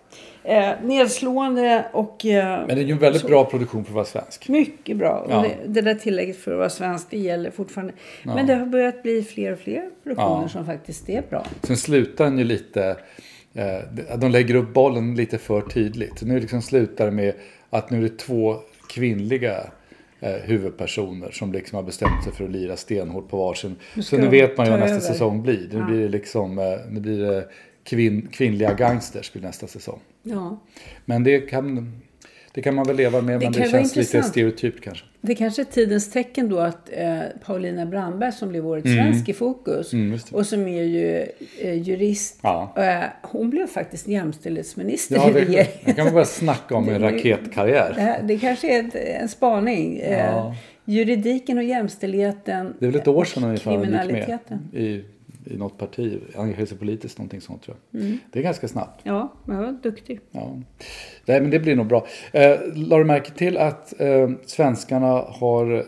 Eh, 0.43 0.69
nedslående 0.83 1.85
och 1.93 2.25
eh, 2.25 2.59
Men 2.67 2.75
det 2.75 2.81
är 2.81 2.85
ju 2.85 2.91
en 2.91 2.97
väldigt 2.99 3.21
Så- 3.21 3.27
bra 3.27 3.45
produktion 3.45 3.83
för 3.83 3.91
att 3.91 3.95
vara 3.95 4.05
svensk. 4.05 4.47
mycket 4.49 4.97
bra. 4.97 5.27
Ja. 5.29 5.41
Det, 5.41 5.55
det 5.67 5.81
där 5.81 5.95
tillägget 5.95 6.37
för 6.37 6.51
att 6.51 6.57
vara 6.57 6.69
svensk, 6.69 7.07
det 7.09 7.17
gäller 7.17 7.51
fortfarande. 7.51 7.93
Men 8.23 8.47
det 8.47 8.55
har 8.55 8.65
börjat 8.65 9.03
bli 9.03 9.23
fler 9.23 9.53
och 9.53 9.59
fler 9.59 9.89
produktioner 10.03 10.41
Ja. 10.41 10.49
som 10.49 10.65
faktiskt 10.65 11.09
är 11.09 11.23
bra. 11.29 11.45
Sen 11.63 11.77
slutar 11.77 12.25
den 12.25 12.37
ju 12.37 12.43
lite, 12.43 12.97
eh, 13.53 14.17
de 14.17 14.31
lägger 14.31 14.55
upp 14.55 14.73
bollen 14.73 15.15
lite 15.15 15.37
för 15.37 15.61
tydligt. 15.61 16.21
Nu 16.21 16.39
liksom 16.39 16.61
slutar 16.61 17.05
det 17.05 17.11
med 17.11 17.33
att 17.69 17.89
nu 17.89 17.97
är 17.97 18.01
det 18.09 18.17
två 18.17 18.55
kvinnliga 18.89 19.57
eh, 20.25 20.31
huvudpersoner 20.43 21.31
som 21.31 21.51
liksom 21.53 21.75
har 21.75 21.83
bestämt 21.83 22.23
sig 22.23 22.33
för 22.33 22.43
att 22.45 22.51
lira 22.51 22.77
stenhårt 22.77 23.29
på 23.29 23.37
varsin. 23.37 23.75
Så 24.01 24.17
nu 24.17 24.27
vet 24.27 24.57
man 24.57 24.65
ju 24.65 24.71
vad 24.71 24.79
nästa 24.79 24.95
över. 24.95 25.07
säsong 25.07 25.41
blir. 25.41 25.69
Nu 25.71 25.77
Ja. 25.79 25.85
blir 25.85 25.99
det 26.01 26.07
liksom, 26.09 26.59
eh, 26.59 26.65
nu 26.89 26.99
blir 26.99 27.19
det 27.19 27.47
kvinn, 27.83 28.27
kvinnliga 28.31 28.73
gangsters 28.73 29.33
blir 29.33 29.41
nästa 29.43 29.67
säsong. 29.67 29.99
Ja. 30.23 30.57
Men 31.05 31.23
det 31.23 31.39
kan, 31.39 31.91
det 32.55 32.61
kan 32.61 32.75
man 32.75 32.85
väl 32.87 32.95
leva 32.95 33.21
med, 33.21 33.39
men 33.41 33.53
kan 33.53 33.61
det 33.63 33.69
känns 33.69 33.95
lite 33.95 34.23
stereotypt 34.23 34.83
kanske. 34.83 35.05
Det 35.21 35.35
kanske 35.35 35.61
är 35.61 35.63
tidens 35.63 36.11
tecken 36.11 36.49
då 36.49 36.59
att 36.59 36.89
eh, 36.93 37.19
Paulina 37.45 37.85
Brandberg 37.85 38.31
som 38.31 38.49
blev 38.49 38.67
årets 38.67 38.87
svensk 38.93 39.29
i 39.29 39.33
fokus 39.33 39.93
Mm, 39.93 40.11
det. 40.11 40.37
och 40.37 40.45
som 40.47 40.67
är 40.67 40.83
ju 40.83 41.25
eh, 41.61 41.73
jurist. 41.81 42.39
Ja. 42.43 42.73
Eh, 42.77 43.03
hon 43.21 43.49
blev 43.49 43.67
faktiskt 43.67 44.07
jämställdhetsminister 44.07 45.15
Ja, 45.15 45.29
i 45.29 45.33
det, 45.33 45.39
regeringen. 45.39 45.67
det 45.85 45.93
kan 45.93 46.05
man 46.05 46.13
börja 46.13 46.25
snacka 46.25 46.75
om 46.75 46.89
en 46.89 47.01
Det- 47.01 47.07
raketkarriär. 47.11 47.93
Det, 47.95 48.33
det 48.33 48.37
kanske 48.39 48.79
är 48.79 48.87
ett, 48.87 48.95
en 48.95 49.29
spaning. 49.29 49.97
Eh, 49.99 50.19
Ja. 50.19 50.55
juridiken 50.85 51.57
och 51.57 51.63
jämställdheten 51.63 52.73
Det 52.79 52.85
är 52.85 52.91
väl 52.91 53.01
ett 53.01 53.07
år 53.07 53.25
sedan 53.25 53.43
ungefär 53.43 53.71
hon 53.71 53.81
gick 53.81 53.91
med 54.11 54.49
i 54.73 55.03
i 55.45 55.57
något 55.57 55.77
parti, 55.77 56.19
engagera 56.35 56.65
sig 56.65 56.77
politiskt, 56.77 57.17
någonting 57.17 57.41
sånt 57.41 57.63
tror 57.63 57.77
jag. 57.91 58.01
Mm. 58.01 58.17
Det 58.31 58.39
är 58.39 58.43
ganska 58.43 58.67
snabbt. 58.67 58.99
Ja, 59.03 59.33
jag 59.47 59.53
var 59.55 59.71
duktig. 59.83 60.19
Ja. 60.31 60.55
Nej, 61.25 61.41
men 61.41 61.49
det 61.51 61.59
blir 61.59 61.75
nog 61.75 61.87
bra. 61.87 62.07
Eh, 62.31 62.57
la 62.75 62.97
du 62.97 63.03
märke 63.03 63.31
till 63.31 63.57
att 63.57 63.99
eh, 64.01 64.29
svenskarna 64.45 65.07
har, 65.11 65.85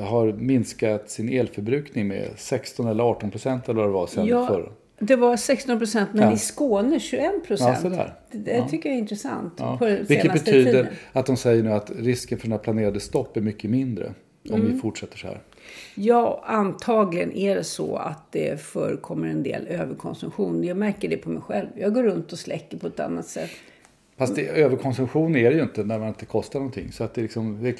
har 0.00 0.32
minskat 0.32 1.10
sin 1.10 1.28
elförbrukning 1.28 2.08
med 2.08 2.28
16 2.36 2.86
eller 2.88 3.04
18 3.04 3.30
procent 3.30 3.68
eller 3.68 3.80
vad 3.80 3.88
det 3.88 3.92
var 3.92 4.06
sen 4.06 4.26
Ja, 4.26 4.46
förr? 4.46 4.72
det 4.98 5.16
var 5.16 5.36
16 5.36 5.78
procent, 5.78 6.08
men 6.12 6.22
Ja. 6.22 6.32
i 6.32 6.36
Skåne 6.38 7.00
21 7.00 7.32
Ja, 7.34 7.40
procent. 7.46 7.80
sådär. 7.80 8.14
det 8.32 8.38
det 8.38 8.68
tycker 8.68 8.88
jag 8.88 8.96
är 8.96 9.00
intressant. 9.00 9.52
Ja. 9.56 9.76
På 9.78 9.84
den 9.86 10.04
Vilket 10.08 10.32
betyder 10.32 10.72
tiden. 10.72 10.86
att 11.12 11.26
de 11.26 11.36
säger 11.36 11.62
nu 11.62 11.72
att 11.72 11.90
risken 11.98 12.38
för 12.38 12.48
några 12.48 12.62
planerade 12.62 13.00
stopp 13.00 13.36
är 13.36 13.40
mycket 13.40 13.70
mindre 13.70 14.12
om 14.50 14.60
Mm. 14.60 14.72
vi 14.72 14.78
fortsätter 14.78 15.18
så 15.18 15.26
här. 15.26 15.40
Ja, 15.94 16.42
antagligen 16.46 17.32
är 17.32 17.54
det 17.56 17.64
så 17.64 17.96
att 17.96 18.32
det 18.32 18.60
förekommer 18.60 19.28
en 19.28 19.42
del 19.42 19.66
överkonsumtion. 19.66 20.64
Jag 20.64 20.76
märker 20.76 21.08
det 21.08 21.16
på 21.16 21.30
mig 21.30 21.42
själv. 21.42 21.66
Jag 21.76 21.94
går 21.94 22.02
runt 22.02 22.32
och 22.32 22.38
släcker 22.38 22.76
på 22.78 22.86
ett 22.86 23.00
annat 23.00 23.26
sätt. 23.26 23.50
Fast 24.16 24.36
det, 24.36 24.46
överkonsumtion 24.48 25.36
är 25.36 25.50
det 25.50 25.56
ju 25.56 25.62
inte 25.62 25.84
när 25.84 25.98
man 25.98 26.08
inte 26.08 26.26
kostar 26.26 26.58
någonting. 26.58 26.92
Så 26.92 27.04
att 27.04 27.14
det, 27.14 27.22
liksom, 27.22 27.62
det, 27.62 27.76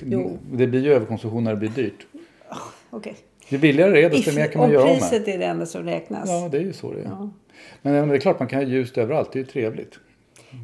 det 0.53 0.67
blir 0.67 0.81
ju 0.85 0.93
överkonsumtion 0.93 1.45
när 1.45 1.51
det 1.51 1.57
blir 1.57 1.69
dyrt. 1.71 2.07
Okej. 2.91 3.15
Ju 3.49 3.59
billigare 3.59 3.91
det 3.91 4.03
är 4.05 4.11
desto 4.11 4.35
mer 4.35 4.47
kan 4.47 4.59
man 4.61 4.69
Om 4.69 4.75
göra 4.75 4.85
med. 4.85 4.99
priset 4.99 5.29
är 5.29 5.39
det 5.39 5.45
enda 5.45 5.67
som 5.67 5.85
räknas. 5.85 6.29
Ja, 6.29 6.49
det 6.53 6.59
är 6.59 6.63
ju 6.63 6.73
så 6.73 6.93
det 6.93 7.01
är. 7.01 7.05
Ja. 7.05 7.31
Men, 7.83 7.93
men 7.95 8.09
det 8.09 8.15
är 8.15 8.21
klart 8.21 8.39
man 8.39 8.49
kan 8.49 8.59
ha 8.59 8.67
ljust 8.67 8.99
överallt, 8.99 9.33
det 9.33 9.39
är 9.39 9.41
ju 9.41 9.47
trevligt. 9.47 9.99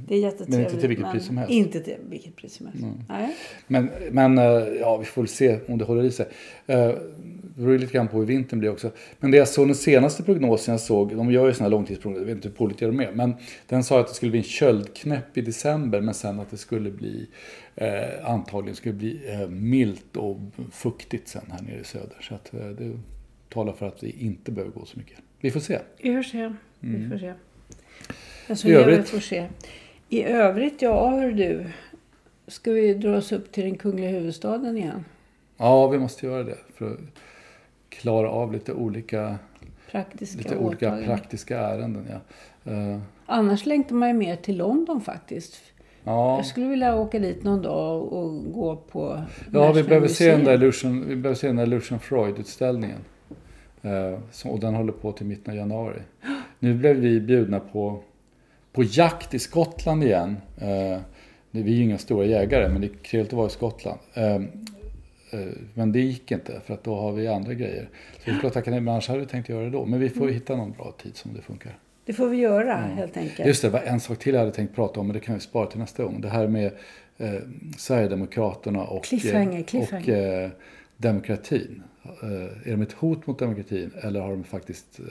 Det 0.08 0.14
är 0.14 0.18
jättetrevligt. 0.18 0.50
Men 0.58 0.60
inte 0.64 0.80
till 0.80 0.88
vilket 0.88 1.12
pris 1.12 1.24
som 1.26 1.36
helst. 1.36 1.52
Inte 1.52 1.80
till 1.80 1.96
vilket 2.08 2.36
pris 2.36 2.54
som 2.54 2.66
helst. 2.66 2.84
Nej. 3.08 3.36
Men, 3.66 3.90
men 4.10 4.38
eh, 4.38 4.44
ja, 4.80 4.96
vi 4.96 5.04
får 5.04 5.22
väl 5.22 5.28
se 5.28 5.58
om 5.68 5.78
det 5.78 5.84
håller 5.84 6.04
i 6.04 6.10
sig. 6.10 6.26
Eh, 6.66 6.92
Det 7.56 7.62
beror 7.64 7.78
lite 7.78 7.92
grann 7.92 8.08
på 8.08 8.18
hur 8.18 8.26
vintern 8.26 8.58
blir 8.58 8.70
också. 8.70 8.90
Men 9.20 9.30
det 9.30 9.36
jag 9.36 9.48
såg 9.48 9.68
den 9.68 9.74
senaste 9.74 10.22
prognosen 10.22 10.72
jag 10.72 10.80
såg, 10.80 11.16
de 11.16 11.32
gör 11.32 11.46
ju 11.46 11.52
sådana 11.52 11.64
här 11.64 11.70
långtidsprognoser, 11.70 12.20
jag 12.22 12.26
vet 12.26 12.34
inte 12.34 12.48
hur 12.48 12.54
pålitliga 12.54 12.90
de 12.90 13.00
är. 13.00 13.12
Men 13.12 13.34
den 13.66 13.84
sa 13.84 14.00
att 14.00 14.08
det 14.08 14.14
skulle 14.14 14.30
bli 14.30 14.38
en 14.38 14.44
köldknäpp 14.44 15.38
i 15.38 15.40
december 15.40 16.00
men 16.00 16.14
sen 16.14 16.40
att 16.40 16.50
det 16.50 16.56
skulle 16.56 16.90
bli 16.90 17.26
eh, 17.76 18.30
antagligen 18.30 18.76
skulle 18.76 18.94
bli 18.94 19.20
eh, 19.32 19.48
milt 19.48 20.16
och 20.16 20.36
fuktigt 20.72 21.28
sen 21.28 21.42
här 21.50 21.62
nere 21.62 21.80
i 21.80 21.84
söder. 21.84 22.16
Så 22.20 22.34
att 22.34 22.54
eh, 22.54 22.66
det 22.66 22.98
talar 23.48 23.72
för 23.72 23.86
att 23.86 24.02
vi 24.02 24.10
inte 24.10 24.52
behöver 24.52 24.72
gå 24.72 24.84
så 24.84 24.98
mycket. 24.98 25.18
Vi 25.40 25.50
får 25.50 25.60
se. 25.60 25.78
Vi 26.02 26.14
får 26.14 26.22
se. 26.22 26.54
Vi 26.80 27.08
får 27.10 27.18
se. 27.18 27.32
Alltså, 28.48 28.68
I 28.68 28.72
övrigt? 28.72 29.08
Får 29.08 29.18
se. 29.20 29.46
I 30.08 30.22
övrigt, 30.24 30.82
ja 30.82 31.10
hör 31.10 31.30
du. 31.32 31.66
Ska 32.46 32.70
vi 32.72 32.94
dra 32.94 33.16
oss 33.16 33.32
upp 33.32 33.52
till 33.52 33.64
den 33.64 33.76
kungliga 33.76 34.08
huvudstaden 34.08 34.76
igen? 34.76 35.04
Ja, 35.56 35.88
vi 35.88 35.98
måste 35.98 36.26
göra 36.26 36.42
det 36.44 36.56
för 36.74 36.90
att 36.92 36.98
klara 37.88 38.30
av 38.30 38.52
lite 38.52 38.72
olika, 38.72 39.38
Praktiska 39.90 40.38
lite 40.38 40.56
olika 40.56 40.96
praktiska 41.04 41.58
ärenden. 41.58 42.06
Ja. 42.10 42.72
Eh, 42.72 42.98
Annars 43.26 43.66
längtar 43.66 43.94
man 43.94 44.08
ju 44.08 44.14
mer 44.14 44.36
till 44.36 44.56
London 44.56 45.00
faktiskt. 45.00 45.54
ja. 46.04 46.36
Jag 46.36 46.46
skulle 46.46 46.66
vilja 46.66 46.96
åka 46.96 47.18
dit 47.18 47.42
någon 47.42 47.62
dag 47.62 48.12
och 48.12 48.52
gå 48.52 48.76
på 48.76 49.22
Ja, 49.52 49.72
vi 49.72 49.82
behöver 49.82 50.08
se 50.08 50.30
den 50.30 50.44
där 50.44 50.54
Illusion, 50.54 51.08
vi 51.08 51.16
behöver 51.16 51.34
se 51.38 51.46
den 51.46 51.56
där 51.56 51.66
Illusion 51.66 51.98
Freud-utställningen. 51.98 52.98
Så- 54.32 54.48
och 54.48 54.60
den 54.60 54.74
håller 54.74 54.92
på 54.92 55.12
till 55.12 55.26
mitten 55.26 55.50
av 55.52 55.56
januari. 55.58 55.98
Nu 56.58 56.74
blev 56.74 56.96
vi 56.96 57.20
bjudna 57.20 57.60
på, 57.60 58.02
på 58.72 58.82
jakt 58.84 59.34
i 59.34 59.38
Skottland 59.38 60.04
igen. 60.04 60.36
Eh, 60.58 61.00
vi 61.50 61.60
är 61.60 61.76
ju 61.76 61.82
inga 61.82 61.98
stora 61.98 62.26
jägare, 62.26 62.68
men 62.68 62.80
det 62.80 62.86
är 62.86 63.08
trevligt 63.10 63.32
att 63.32 63.36
vara 63.36 63.46
i 63.46 63.50
Skottland. 63.50 63.98
Eh, 64.14 64.34
eh, 64.34 64.40
men 65.74 65.92
det 65.92 66.00
gick 66.00 66.30
inte, 66.30 66.60
för 66.66 66.74
att 66.74 66.84
då 66.84 66.94
har 66.94 67.12
vi 67.12 67.28
andra 67.28 67.54
grejer. 67.54 67.88
Så 68.12 68.30
vi 68.30 68.36
skulle 68.36 68.52
tacka 68.52 68.70
nej, 68.70 68.80
men 68.80 68.92
annars 68.94 69.08
hade 69.08 69.20
vi 69.20 69.26
tänkt 69.26 69.48
göra 69.48 69.64
det 69.64 69.70
då. 69.70 69.84
Men 69.84 70.00
vi 70.00 70.08
får 70.08 70.28
hitta 70.28 70.56
någon 70.56 70.72
bra 70.72 70.94
tid 71.02 71.16
som 71.16 71.34
det 71.34 71.42
funkar. 71.42 71.78
Det 72.04 72.12
får 72.12 72.28
vi 72.28 72.36
göra 72.36 72.74
helt 72.74 73.16
enkelt. 73.16 73.46
Just 73.46 73.62
det, 73.62 73.68
det 73.68 73.72
var 73.72 73.80
en 73.80 74.00
sak 74.00 74.18
till 74.18 74.34
jag 74.34 74.40
hade 74.40 74.52
tänkt 74.52 74.74
prata 74.74 75.00
om, 75.00 75.06
men 75.06 75.14
det 75.14 75.20
kan 75.20 75.34
vi 75.34 75.40
spara 75.40 75.66
till 75.66 75.78
nästa 75.78 76.04
gång. 76.04 76.20
Det 76.20 76.28
här 76.28 76.46
med 76.46 76.72
eh, 77.18 77.32
Sverigedemokraterna 77.76 78.84
och, 78.84 79.04
Cliffhanger, 79.04 79.58
eh, 79.58 79.64
cliffhanger. 79.64 80.02
och 80.02 80.08
eh, 80.08 80.50
demokratin. 80.96 81.82
Eh, 82.22 82.28
är 82.68 82.70
de 82.70 82.82
ett 82.82 82.92
hot 82.92 83.26
mot 83.26 83.38
demokratin 83.38 83.90
eller 84.02 84.20
har 84.20 84.30
de 84.30 84.44
faktiskt 84.44 85.00
eh, 85.00 85.04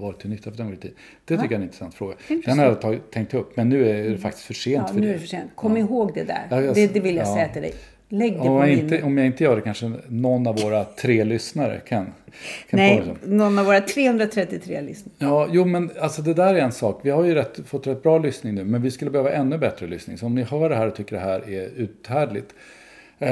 varit 0.00 0.20
till 0.20 0.30
nytta 0.30 0.50
för 0.50 0.58
demokratin? 0.58 0.90
Det 1.24 1.34
tycker 1.36 1.44
jag 1.44 1.52
är 1.52 1.56
en 1.56 1.62
intressant 1.62 1.94
fråga. 1.94 2.14
Den 2.44 2.58
har 2.58 2.66
jag 2.66 2.80
tagit, 2.80 3.10
tänkt 3.10 3.34
upp, 3.34 3.56
men 3.56 3.68
nu 3.68 3.88
är 3.88 4.10
det 4.10 4.18
faktiskt 4.18 4.46
för 4.46 4.54
sent 4.54 4.84
Ja, 4.88 4.92
för 4.94 5.00
nu 5.00 5.06
är 5.06 5.08
det. 5.08 5.12
det 5.14 5.18
för 5.20 5.26
sent. 5.28 5.50
Kom 5.54 5.76
ihåg 5.76 6.10
det 6.14 6.24
där. 6.24 6.46
Ja, 6.50 6.62
jag- 6.62 6.74
det, 6.74 6.94
det 6.94 7.00
vill 7.00 7.16
jag 7.16 7.26
ja. 7.26 7.34
säga 7.34 7.48
till 7.48 7.62
dig. 7.62 7.72
Lägg 8.08 8.32
det 8.32 8.38
Om 8.38 8.46
på 8.46 8.52
jag, 8.68 8.72
inte, 8.72 9.02
om 9.02 9.18
jag 9.18 9.26
inte 9.26 9.44
gör 9.44 9.56
det 9.56 9.62
kanske 9.62 9.92
någon 10.08 10.46
av 10.46 10.56
våra 10.60 10.84
tre 10.84 11.24
lyssnare 11.24 11.80
kan, 11.88 12.04
kan 12.04 12.12
Nej, 12.78 13.02
det. 13.24 13.30
någon 13.30 13.58
av 13.58 13.64
våra 13.66 13.80
333 13.80 14.80
lyssnare. 14.80 15.14
Ja, 15.18 15.48
jo 15.52 15.64
men 15.64 15.90
alltså 16.00 16.22
det 16.22 16.34
där 16.34 16.54
är 16.54 16.58
en 16.60 16.72
sak. 16.72 17.00
Vi 17.02 17.10
har 17.10 17.24
ju 17.24 17.34
rätt, 17.34 17.60
fått 17.66 17.86
rätt 17.86 18.02
bra 18.02 18.18
lyssning 18.18 18.54
nu, 18.54 18.64
men 18.64 18.82
vi 18.82 18.90
skulle 18.90 19.10
behöva 19.10 19.32
ännu 19.32 19.58
bättre 19.58 19.86
lyssning. 19.86 20.18
Så 20.18 20.26
om 20.26 20.34
ni 20.34 20.42
hör 20.42 20.68
det 20.68 20.76
här 20.76 20.86
och 20.86 20.94
tycker 20.94 21.16
det 21.16 21.22
här 21.22 21.50
är 21.50 21.68
uthärdligt, 21.76 22.54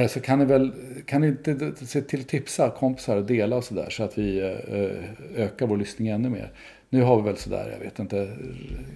så 0.09 0.21
kan 0.21 0.39
ni 0.39 0.45
väl, 0.45 0.73
kan 1.07 1.21
ni 1.21 1.27
inte 1.29 1.73
se 1.87 2.01
till 2.01 2.21
att 2.21 2.29
tipsa 2.29 2.71
kompisar 2.71 3.17
och 3.17 3.25
dela 3.25 3.57
och 3.57 3.65
sådär, 3.65 3.91
så 3.91 4.03
att 4.03 4.19
vi 4.19 4.39
eh, 4.41 5.43
ökar 5.45 5.67
vår 5.67 5.77
lyssning 5.77 6.09
ännu 6.09 6.31
mer. 6.31 6.51
Nu 6.91 7.03
har 7.03 7.17
vi 7.17 7.23
väl 7.23 7.37
sådär, 7.37 7.71
jag 7.73 7.85
vet 7.85 7.99
inte, 7.99 8.37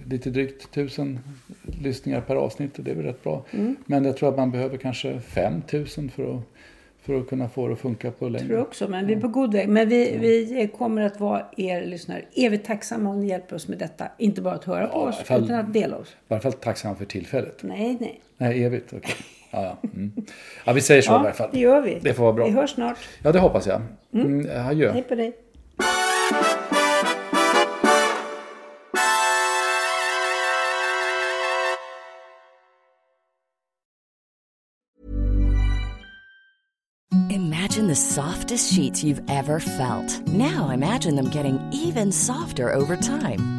lite 0.09 0.29
drygt 0.29 0.71
tusen 0.71 1.19
lyssningar 1.83 2.21
per 2.21 2.35
avsnitt 2.35 2.77
och 2.77 2.83
det 2.83 2.91
är 2.91 2.95
väl 2.95 3.05
rätt 3.05 3.23
bra. 3.23 3.45
Mm. 3.51 3.75
Men 3.85 4.05
jag 4.05 4.17
tror 4.17 4.29
att 4.29 4.37
man 4.37 4.51
behöver 4.51 4.77
kanske 4.77 5.19
5000 5.19 6.09
för 6.09 6.35
att, 6.37 6.41
för 7.01 7.19
att 7.19 7.27
kunna 7.29 7.49
få 7.49 7.67
det 7.67 7.73
att 7.73 7.79
funka 7.79 8.11
på 8.11 8.29
längre. 8.29 8.45
tror 8.45 8.57
jag 8.57 8.67
också, 8.67 8.87
men 8.87 9.07
vi 9.07 9.13
är 9.13 9.19
på 9.19 9.27
god 9.27 9.53
väg. 9.53 9.69
Men 9.69 9.89
vi, 9.89 10.17
vi 10.19 10.67
kommer 10.77 11.01
att 11.01 11.19
vara 11.19 11.45
er 11.57 11.85
lyssnare 11.85 12.21
evigt 12.35 12.65
tacksamma 12.65 13.09
om 13.09 13.19
ni 13.19 13.27
hjälper 13.27 13.55
oss 13.55 13.67
med 13.67 13.77
detta. 13.77 14.07
Inte 14.17 14.41
bara 14.41 14.53
att 14.53 14.63
höra 14.63 14.87
på 14.87 14.97
Ja, 14.99 15.07
i 15.07 15.09
oss, 15.09 15.17
fall- 15.19 15.43
utan 15.43 15.55
att 15.59 15.73
dela 15.73 15.97
oss. 15.97 16.09
I 16.09 16.33
alla 16.33 16.41
fall 16.41 16.53
tacksam 16.53 16.95
för 16.95 17.05
tillfället. 17.05 17.59
Nej, 17.63 17.97
nej. 17.99 18.21
Nej, 18.37 18.63
evigt. 18.63 18.93
Okej. 18.93 19.15
Ja, 19.51 19.63
ja. 19.63 19.77
Mm. 19.93 20.11
ja, 20.65 20.73
vi 20.73 20.81
säger 20.81 21.01
så 21.01 21.11
i 21.11 21.13
Ja, 21.13 21.19
alla 21.19 21.33
fall. 21.33 21.49
det 21.53 21.59
gör 21.59 21.81
vi. 21.81 21.99
Det 22.01 22.13
får 22.13 22.23
vara 22.23 22.33
bra. 22.33 22.45
Vi 22.45 22.51
hörs 22.51 22.69
snart. 22.69 22.97
Ja, 23.23 23.31
det 23.31 23.39
hoppas 23.39 23.67
jag. 23.67 23.81
Mm, 24.13 24.47
adjö. 24.69 24.91
Hej 24.91 25.01
på 25.03 25.15
dig. 25.15 25.33
Imagine 37.29 37.87
the 37.87 37.95
softest 37.95 38.73
sheets 38.73 39.03
you've 39.03 39.27
ever 39.29 39.59
felt. 39.59 40.27
Now 40.27 40.69
imagine 40.69 41.15
them 41.15 41.29
getting 41.29 41.59
even 41.73 42.11
softer 42.11 42.71
over 42.73 42.95
time. 42.95 43.58